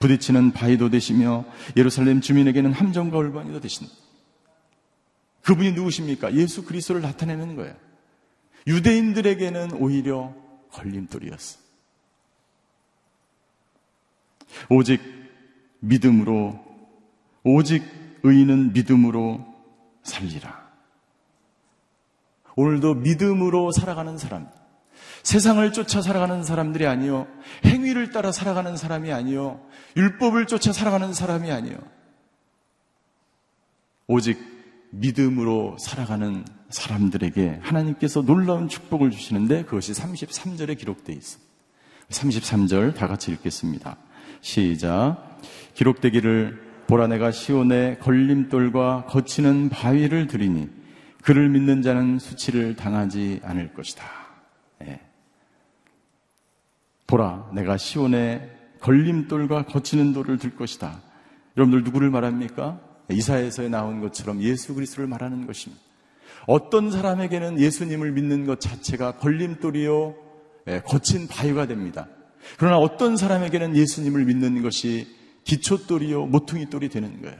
부딪히는 0.00 0.50
바위도 0.50 0.90
되시며 0.90 1.44
예루살렘 1.76 2.20
주민에게는 2.20 2.72
함정과 2.72 3.16
올반이도 3.16 3.60
되신다. 3.60 3.92
그분이 5.42 5.72
누구십니까? 5.72 6.34
예수 6.34 6.64
그리스도를 6.64 7.02
나타내는 7.02 7.54
거예요. 7.54 7.74
유대인들에게는 8.66 9.74
오히려 9.74 10.34
걸림돌이었어. 10.72 11.58
오직 14.70 15.00
믿음으로, 15.80 16.64
오직 17.44 17.84
의인은 18.22 18.72
믿음으로 18.72 19.46
살리라. 20.02 20.63
오늘도 22.56 22.94
믿음으로 22.94 23.72
살아가는 23.72 24.16
사람, 24.18 24.48
세상을 25.22 25.72
쫓아 25.72 26.02
살아가는 26.02 26.42
사람들이 26.42 26.86
아니요, 26.86 27.26
행위를 27.64 28.10
따라 28.10 28.32
살아가는 28.32 28.76
사람이 28.76 29.12
아니요, 29.12 29.60
율법을 29.96 30.46
쫓아 30.46 30.72
살아가는 30.72 31.12
사람이 31.12 31.50
아니요, 31.50 31.76
오직 34.06 34.38
믿음으로 34.90 35.76
살아가는 35.78 36.44
사람들에게 36.68 37.60
하나님께서 37.62 38.22
놀라운 38.22 38.68
축복을 38.68 39.10
주시는데 39.10 39.64
그것이 39.64 39.92
33절에 39.92 40.78
기록되어 40.78 41.16
있습니다. 41.16 41.52
33절 42.10 42.94
다 42.94 43.08
같이 43.08 43.32
읽겠습니다. 43.32 43.96
시작. 44.40 45.40
기록되기를 45.74 46.62
보라 46.86 47.06
내가 47.06 47.30
시온에 47.30 47.96
걸림돌과 47.98 49.06
거치는 49.06 49.70
바위를 49.70 50.26
들이니 50.26 50.68
그를 51.24 51.48
믿는 51.48 51.80
자는 51.80 52.18
수치를 52.18 52.76
당하지 52.76 53.40
않을 53.42 53.72
것이다. 53.72 54.04
네. 54.80 55.00
보라 57.06 57.50
내가 57.54 57.78
시온에 57.78 58.50
걸림돌과 58.80 59.64
거치는 59.64 60.12
돌을 60.12 60.36
들 60.36 60.54
것이다. 60.54 61.00
여러분들 61.56 61.82
누구를 61.84 62.10
말합니까? 62.10 62.78
이사에서 63.10 63.66
나온 63.70 64.00
것처럼 64.00 64.42
예수 64.42 64.74
그리스도를 64.74 65.08
말하는 65.08 65.46
것입니다. 65.46 65.82
어떤 66.46 66.90
사람에게는 66.90 67.58
예수님을 67.58 68.12
믿는 68.12 68.44
것 68.44 68.60
자체가 68.60 69.12
걸림돌이요, 69.12 70.14
예, 70.66 70.80
거친 70.80 71.26
바위가 71.26 71.66
됩니다. 71.66 72.06
그러나 72.58 72.76
어떤 72.76 73.16
사람에게는 73.16 73.76
예수님을 73.76 74.26
믿는 74.26 74.60
것이 74.60 75.06
기초돌이요, 75.44 76.26
모퉁이돌이 76.26 76.90
되는 76.90 77.22
거예요. 77.22 77.38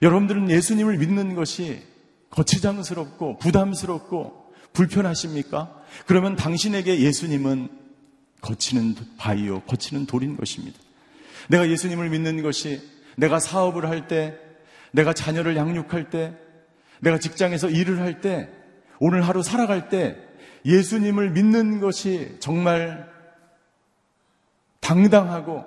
여러분들은 0.00 0.48
예수님을 0.48 0.96
믿는 0.96 1.34
것이 1.34 1.91
거치장스럽고 2.32 3.38
부담스럽고 3.38 4.52
불편하십니까? 4.72 5.74
그러면 6.06 6.34
당신에게 6.34 7.00
예수님은 7.00 7.68
거치는 8.40 8.96
바위요, 9.18 9.60
거치는 9.62 10.06
돌인 10.06 10.36
것입니다. 10.36 10.78
내가 11.48 11.68
예수님을 11.68 12.10
믿는 12.10 12.42
것이 12.42 12.80
내가 13.16 13.38
사업을 13.38 13.88
할 13.88 14.08
때, 14.08 14.36
내가 14.90 15.12
자녀를 15.12 15.56
양육할 15.56 16.10
때, 16.10 16.34
내가 17.00 17.18
직장에서 17.18 17.68
일을 17.68 18.00
할 18.00 18.20
때, 18.20 18.48
오늘 18.98 19.26
하루 19.26 19.42
살아갈 19.42 19.88
때 19.88 20.16
예수님을 20.64 21.30
믿는 21.30 21.80
것이 21.80 22.36
정말 22.40 23.10
당당하고 24.80 25.64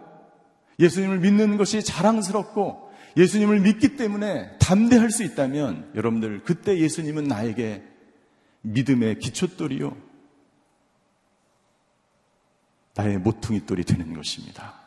예수님을 0.79 1.19
믿는 1.19 1.57
것이 1.57 1.83
자랑스럽고 1.83 2.84
예수님을 3.17 3.61
믿기 3.61 3.95
때문에 3.95 4.57
담대할 4.57 5.09
수 5.09 5.23
있다면 5.23 5.91
여러분들 5.95 6.43
그때 6.43 6.77
예수님은 6.77 7.25
나에게 7.25 7.83
믿음의 8.61 9.19
기초돌이요. 9.19 9.95
나의 12.95 13.17
모퉁이 13.19 13.65
돌이 13.65 13.83
되는 13.83 14.13
것입니다. 14.13 14.85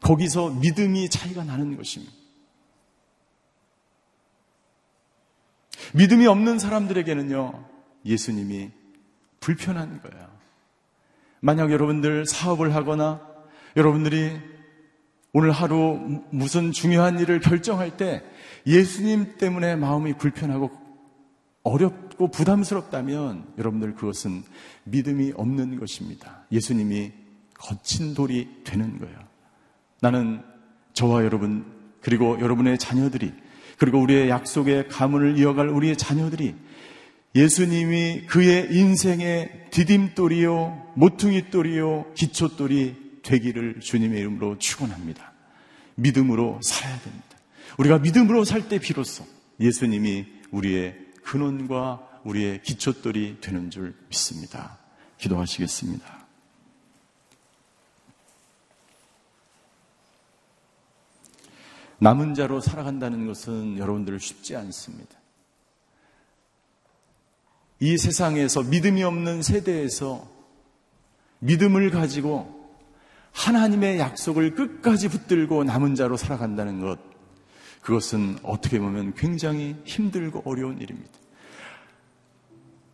거기서 0.00 0.50
믿음이 0.50 1.08
차이가 1.08 1.44
나는 1.44 1.76
것입니다. 1.76 2.12
믿음이 5.94 6.26
없는 6.26 6.58
사람들에게는요, 6.58 7.68
예수님이 8.04 8.70
불편한 9.40 10.00
거예요. 10.00 10.30
만약 11.40 11.70
여러분들 11.70 12.26
사업을 12.26 12.74
하거나 12.74 13.20
여러분들이 13.76 14.51
오늘 15.34 15.50
하루 15.50 15.98
무슨 16.30 16.72
중요한 16.72 17.18
일을 17.18 17.40
결정할 17.40 17.96
때 17.96 18.22
예수님 18.66 19.38
때문에 19.38 19.76
마음이 19.76 20.14
불편하고 20.18 20.70
어렵고 21.62 22.30
부담스럽다면 22.30 23.54
여러분들 23.56 23.94
그것은 23.94 24.42
믿음이 24.84 25.32
없는 25.34 25.78
것입니다. 25.78 26.44
예수님이 26.52 27.12
거친 27.54 28.14
돌이 28.14 28.48
되는 28.64 28.98
거예요. 28.98 29.16
나는 30.00 30.42
저와 30.92 31.24
여러분 31.24 31.64
그리고 32.02 32.38
여러분의 32.40 32.76
자녀들이 32.76 33.32
그리고 33.78 34.00
우리의 34.00 34.28
약속의 34.28 34.88
가문을 34.88 35.38
이어갈 35.38 35.68
우리의 35.68 35.96
자녀들이 35.96 36.54
예수님이 37.34 38.26
그의 38.26 38.68
인생의 38.70 39.68
디딤돌이요, 39.70 40.92
모퉁이돌이요, 40.96 42.12
기초돌이 42.14 43.01
되기를 43.22 43.80
주님의 43.80 44.20
이름으로 44.20 44.58
축원합니다. 44.58 45.32
믿음으로 45.94 46.60
살아야 46.62 46.98
됩니다. 47.00 47.26
우리가 47.78 47.98
믿음으로 47.98 48.44
살 48.44 48.68
때 48.68 48.78
비로소 48.78 49.26
예수님이 49.60 50.26
우리의 50.50 50.98
근원과 51.24 52.20
우리의 52.24 52.62
기초돌이 52.62 53.38
되는 53.40 53.70
줄 53.70 53.94
믿습니다. 54.08 54.78
기도하시겠습니다. 55.18 56.22
남은 61.98 62.34
자로 62.34 62.60
살아간다는 62.60 63.26
것은 63.28 63.78
여러분들 63.78 64.18
쉽지 64.18 64.56
않습니다. 64.56 65.16
이 67.78 67.96
세상에서 67.96 68.62
믿음이 68.62 69.02
없는 69.04 69.42
세대에서 69.42 70.28
믿음을 71.38 71.90
가지고 71.90 72.61
하나님의 73.32 73.98
약속을 73.98 74.54
끝까지 74.54 75.08
붙들고 75.08 75.64
남은 75.64 75.94
자로 75.94 76.16
살아간다는 76.16 76.80
것, 76.80 76.98
그것은 77.80 78.38
어떻게 78.42 78.78
보면 78.78 79.14
굉장히 79.14 79.76
힘들고 79.84 80.42
어려운 80.44 80.80
일입니다. 80.80 81.10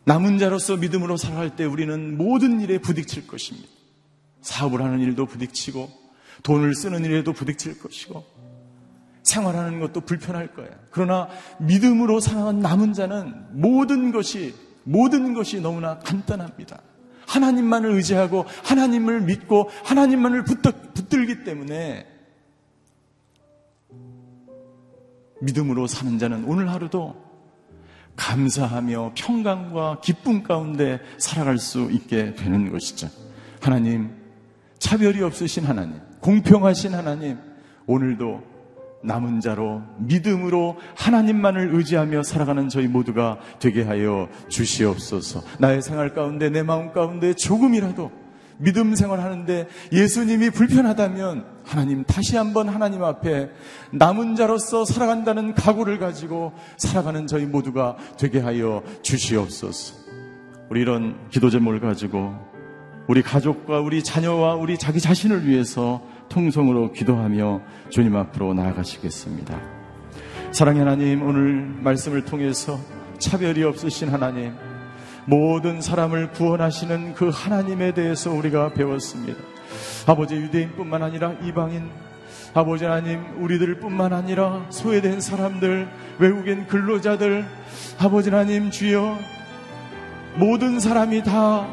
남은 0.04 0.38
자로서 0.38 0.76
믿음으로 0.78 1.18
살아갈 1.18 1.54
때 1.54 1.64
우리는 1.64 2.16
모든 2.16 2.60
일에 2.60 2.78
부딪힐 2.78 3.26
것입니다. 3.26 3.68
사업을 4.40 4.80
하는 4.80 5.00
일도 5.00 5.26
부딪히고, 5.26 5.90
돈을 6.44 6.74
쓰는 6.74 7.04
일에도 7.04 7.34
부딪힐 7.34 7.78
것이고, 7.78 8.24
생활하는 9.22 9.80
것도 9.80 10.00
불편할 10.00 10.54
거예요. 10.54 10.70
그러나 10.90 11.28
믿음으로 11.58 12.20
살아간 12.20 12.60
남은 12.60 12.94
자는 12.94 13.60
모든 13.60 14.10
것이, 14.10 14.54
모든 14.84 15.34
것이 15.34 15.60
너무나 15.60 15.98
간단합니다. 15.98 16.80
하나님만을 17.28 17.92
의지하고, 17.92 18.44
하나님을 18.64 19.20
믿고, 19.20 19.70
하나님만을 19.84 20.44
붙들 20.44 21.26
기 21.26 21.44
때문에 21.44 22.06
믿음으로 25.40 25.86
사는 25.86 26.18
자는 26.18 26.44
오늘 26.44 26.68
하루도 26.70 27.28
감사하며 28.16 29.12
평강과 29.14 30.00
기쁨 30.00 30.42
가운데 30.42 31.00
살아갈 31.18 31.58
수 31.58 31.88
있게 31.92 32.34
되는 32.34 32.72
것이죠. 32.72 33.08
하나님, 33.60 34.10
차별이 34.78 35.22
없으신 35.22 35.64
하나님, 35.64 36.00
공평하신 36.20 36.94
하나님, 36.94 37.38
오늘도 37.86 38.42
남은 39.02 39.40
자로 39.40 39.82
믿음으로 39.98 40.76
하나님만을 40.96 41.74
의지하며 41.74 42.22
살아가는 42.22 42.68
저희 42.68 42.88
모두가 42.88 43.38
되게 43.58 43.82
하여 43.82 44.28
주시옵소서. 44.48 45.42
나의 45.58 45.82
생활 45.82 46.14
가운데 46.14 46.50
내 46.50 46.62
마음 46.62 46.92
가운데 46.92 47.34
조금이라도 47.34 48.10
믿음 48.58 48.94
생활하는데 48.94 49.68
예수님이 49.92 50.50
불편하다면 50.50 51.44
하나님 51.64 52.04
다시 52.04 52.36
한번 52.36 52.68
하나님 52.68 53.04
앞에 53.04 53.50
남은 53.92 54.34
자로서 54.34 54.84
살아간다는 54.84 55.54
각오를 55.54 55.98
가지고 55.98 56.52
살아가는 56.76 57.26
저희 57.26 57.46
모두가 57.46 57.96
되게 58.18 58.40
하여 58.40 58.82
주시옵소서. 59.02 59.94
우리 60.70 60.80
이런 60.80 61.16
기도 61.30 61.50
제목을 61.50 61.80
가지고 61.80 62.34
우리 63.06 63.22
가족과 63.22 63.80
우리 63.80 64.02
자녀와 64.02 64.56
우리 64.56 64.76
자기 64.76 65.00
자신을 65.00 65.46
위해서 65.46 66.02
통성으로 66.28 66.92
기도하며 66.92 67.60
주님 67.90 68.16
앞으로 68.16 68.54
나아가시겠습니다. 68.54 69.60
사랑의 70.52 70.80
하나님, 70.80 71.22
오늘 71.22 71.62
말씀을 71.82 72.24
통해서 72.24 72.78
차별이 73.18 73.62
없으신 73.64 74.08
하나님, 74.08 74.54
모든 75.26 75.80
사람을 75.80 76.32
구원하시는 76.32 77.14
그 77.14 77.30
하나님에 77.32 77.92
대해서 77.92 78.30
우리가 78.30 78.72
배웠습니다. 78.72 79.38
아버지 80.06 80.36
유대인뿐만 80.36 81.02
아니라 81.02 81.32
이방인, 81.42 81.90
아버지 82.54 82.84
하나님 82.84 83.20
우리들 83.42 83.78
뿐만 83.78 84.12
아니라 84.12 84.64
소외된 84.70 85.20
사람들, 85.20 85.88
외국인 86.18 86.66
근로자들, 86.66 87.44
아버지 87.98 88.30
하나님 88.30 88.70
주여 88.70 89.18
모든 90.36 90.80
사람이 90.80 91.24
다 91.24 91.66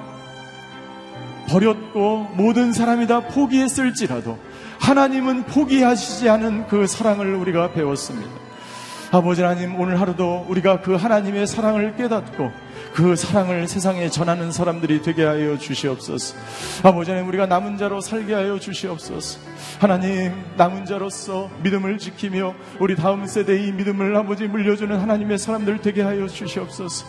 버렸고 1.47 2.27
모든 2.35 2.73
사람이 2.73 3.07
다 3.07 3.21
포기했을지라도 3.21 4.37
하나님은 4.85 5.45
포기하시지 5.45 6.29
않은 6.29 6.67
그 6.67 6.85
사랑을 6.85 7.33
우리가 7.33 7.71
배웠습니다. 7.71 8.29
아버지 9.11 9.41
하나님 9.41 9.79
오늘 9.79 9.99
하루도 9.99 10.45
우리가 10.47 10.81
그 10.81 10.93
하나님의 10.93 11.47
사랑을 11.47 11.95
깨닫고 11.95 12.51
그 12.93 13.15
사랑을 13.15 13.67
세상에 13.67 14.09
전하는 14.09 14.51
사람들이 14.51 15.01
되게 15.01 15.23
하여 15.23 15.57
주시옵소서. 15.57 16.35
아버지 16.83 17.11
하나님 17.11 17.29
우리가 17.29 17.45
남은 17.45 17.77
자로 17.77 18.01
살게 18.01 18.33
하여 18.33 18.59
주시옵소서. 18.59 19.39
하나님 19.79 20.31
남은 20.57 20.85
자로서 20.85 21.49
믿음을 21.63 21.97
지키며 21.97 22.53
우리 22.79 22.95
다음 22.95 23.25
세대의 23.25 23.73
믿음을 23.73 24.15
아버지 24.15 24.47
물려주는 24.47 24.97
하나님의 24.97 25.37
사람들 25.37 25.81
되게 25.81 26.01
하여 26.01 26.27
주시옵소서. 26.27 27.05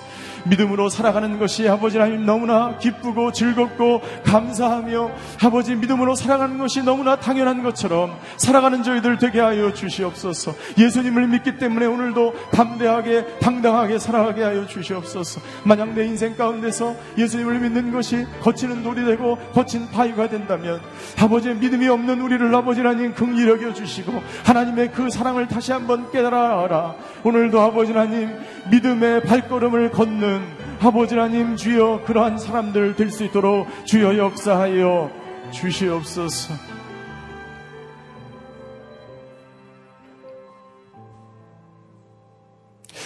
믿음으로 0.46 0.88
살아가는 0.88 1.38
것이 1.38 1.68
아버지 1.68 1.98
하나님 1.98 2.24
너무나 2.24 2.78
기쁘고 2.78 3.32
즐겁고 3.32 4.00
감사하며 4.24 5.10
아버지 5.42 5.74
믿음으로 5.74 6.14
살아가는 6.14 6.56
것이 6.58 6.82
너무나 6.82 7.16
당연한 7.16 7.62
것처럼 7.62 8.16
살아가는 8.36 8.82
저희들 8.82 9.18
되게 9.18 9.40
하여 9.40 9.72
주시옵소서. 9.72 10.54
예수님을 10.78 11.28
믿기 11.28 11.58
때문에 11.58 11.86
오늘도 11.86 12.34
담대하게 12.52 13.38
당당하게 13.40 13.98
살아가게 13.98 14.42
하여 14.42 14.66
주시옵소서. 14.66 15.40
만약 15.66 15.92
내 15.94 16.06
인생 16.06 16.36
가운데서 16.36 16.94
예수님을 17.18 17.58
믿는 17.58 17.92
것이 17.92 18.24
거치는 18.40 18.82
돌이 18.82 19.04
되고 19.04 19.36
거친 19.52 19.90
바위가 19.90 20.28
된다면 20.28 20.80
아버지의 21.18 21.56
믿음이 21.56 21.88
없는 21.88 22.20
우리를 22.20 22.54
아버지 22.54 22.80
하나님 22.80 23.12
긍휼히 23.12 23.48
여겨 23.48 23.72
주시고 23.74 24.12
하나님의 24.44 24.92
그 24.92 25.10
사랑을 25.10 25.48
다시 25.48 25.72
한번 25.72 26.10
깨달아라. 26.12 26.94
오늘도 27.24 27.60
아버지 27.60 27.92
하나님 27.92 28.30
믿음의 28.70 29.22
발걸음을 29.22 29.90
걷는 29.90 30.40
아버지 30.80 31.14
하나님 31.16 31.56
주여 31.56 32.02
그러한 32.06 32.38
사람들 32.38 32.94
될 32.94 33.10
수 33.10 33.24
있도록 33.24 33.66
주여 33.86 34.18
역사하여 34.18 35.10
주시옵소서. 35.50 36.54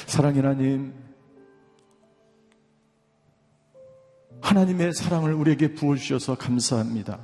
사랑의 0.07 0.43
하나님, 0.43 1.00
하나님의 4.43 4.93
사랑을 4.95 5.33
우리에게 5.35 5.75
부어주셔서 5.75 6.37
감사합니다. 6.37 7.19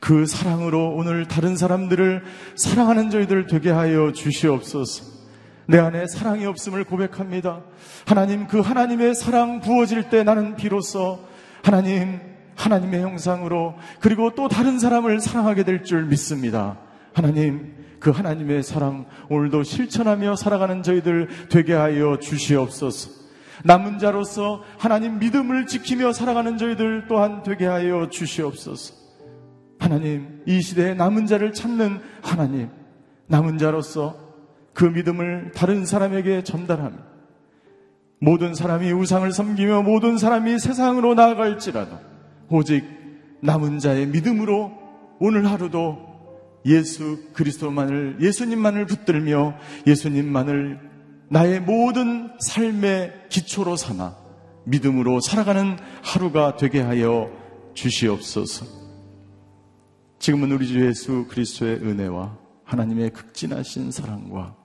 그 0.00 0.26
사랑으로 0.26 0.94
오늘 0.94 1.26
다른 1.26 1.56
사람들을 1.56 2.22
사랑하는 2.56 3.10
저희들 3.10 3.46
되게 3.46 3.70
하여 3.70 4.12
주시옵소서. 4.12 5.14
내 5.66 5.78
안에 5.78 6.06
사랑이 6.06 6.44
없음을 6.44 6.84
고백합니다. 6.84 7.62
하나님, 8.06 8.46
그 8.46 8.60
하나님의 8.60 9.14
사랑 9.14 9.60
부어질 9.60 10.10
때 10.10 10.22
나는 10.22 10.56
비로소 10.56 11.20
하나님, 11.62 12.20
하나님의 12.56 13.00
형상으로 13.00 13.74
그리고 14.00 14.34
또 14.34 14.48
다른 14.48 14.78
사람을 14.78 15.20
사랑하게 15.20 15.64
될 15.64 15.84
줄 15.84 16.04
믿습니다. 16.04 16.78
하나님, 17.14 17.74
그 17.98 18.10
하나님의 18.10 18.62
사랑 18.62 19.06
오늘도 19.30 19.62
실천하며 19.62 20.36
살아가는 20.36 20.82
저희들 20.82 21.48
되게 21.48 21.72
하여 21.72 22.18
주시옵소서. 22.20 23.23
남은 23.62 23.98
자로서 23.98 24.62
하나님 24.78 25.18
믿음을 25.18 25.66
지키며 25.66 26.12
살아가는 26.12 26.58
저희들 26.58 27.06
또한 27.08 27.42
되게 27.42 27.66
하여 27.66 28.08
주시옵소서. 28.10 28.94
하나님, 29.78 30.42
이 30.46 30.60
시대에 30.60 30.94
남은 30.94 31.26
자를 31.26 31.52
찾는 31.52 32.00
하나님, 32.22 32.70
남은 33.26 33.58
자로서 33.58 34.16
그 34.72 34.84
믿음을 34.84 35.52
다른 35.54 35.86
사람에게 35.86 36.42
전달하며 36.42 36.96
모든 38.20 38.54
사람이 38.54 38.90
우상을 38.92 39.30
섬기며 39.30 39.82
모든 39.82 40.18
사람이 40.18 40.58
세상으로 40.58 41.14
나아갈지라도 41.14 41.98
오직 42.48 42.84
남은 43.40 43.78
자의 43.78 44.06
믿음으로 44.06 44.72
오늘 45.20 45.46
하루도 45.46 46.14
예수 46.66 47.18
그리스도만을 47.34 48.16
예수님만을 48.20 48.86
붙들며 48.86 49.54
예수님만을 49.86 50.93
나의 51.28 51.60
모든 51.60 52.30
삶의 52.38 53.26
기초로 53.28 53.76
삼아 53.76 54.16
믿음으로 54.64 55.20
살아가는 55.20 55.76
하루가 56.02 56.56
되게 56.56 56.80
하여 56.80 57.30
주시옵소서. 57.74 58.66
지금은 60.18 60.52
우리 60.52 60.66
주 60.66 60.86
예수 60.86 61.26
그리스도의 61.28 61.76
은혜와 61.76 62.38
하나님의 62.64 63.10
극진하신 63.10 63.90
사랑과 63.90 64.56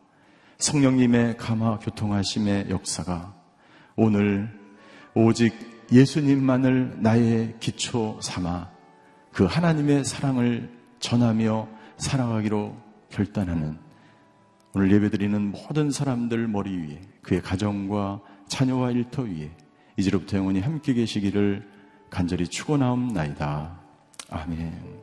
성령님의 0.58 1.38
감화 1.38 1.80
교통하심의 1.80 2.70
역사가 2.70 3.36
오늘 3.96 4.50
오직 5.14 5.54
예수님만을 5.92 7.02
나의 7.02 7.56
기초 7.60 8.20
삼아 8.22 8.70
그 9.34 9.46
하나님의 9.46 10.06
사랑을 10.06 10.72
전하며 11.00 11.68
살아가기로 11.98 12.76
결단하는 13.10 13.89
오늘 14.76 14.92
예배드리는 14.92 15.52
모든 15.52 15.90
사람들 15.90 16.48
머리 16.48 16.78
위에 16.78 17.02
그의 17.24 17.42
가정과 17.42 18.22
자녀와 18.48 18.92
일터 18.92 19.24
위에 19.24 19.50
이제로부터 19.98 20.38
영원히 20.38 20.60
함께 20.60 20.94
계시기를 20.94 21.68
간절히 22.10 22.48
축원하옵나이다. 22.48 23.80
아멘. 24.30 25.02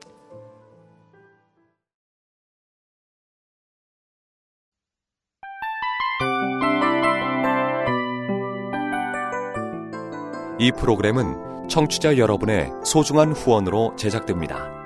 이 10.58 10.72
프로그램은 10.72 11.68
청취자 11.68 12.16
여러분의 12.16 12.70
소중한 12.84 13.32
후원으로 13.32 13.94
제작됩니다. 13.96 14.85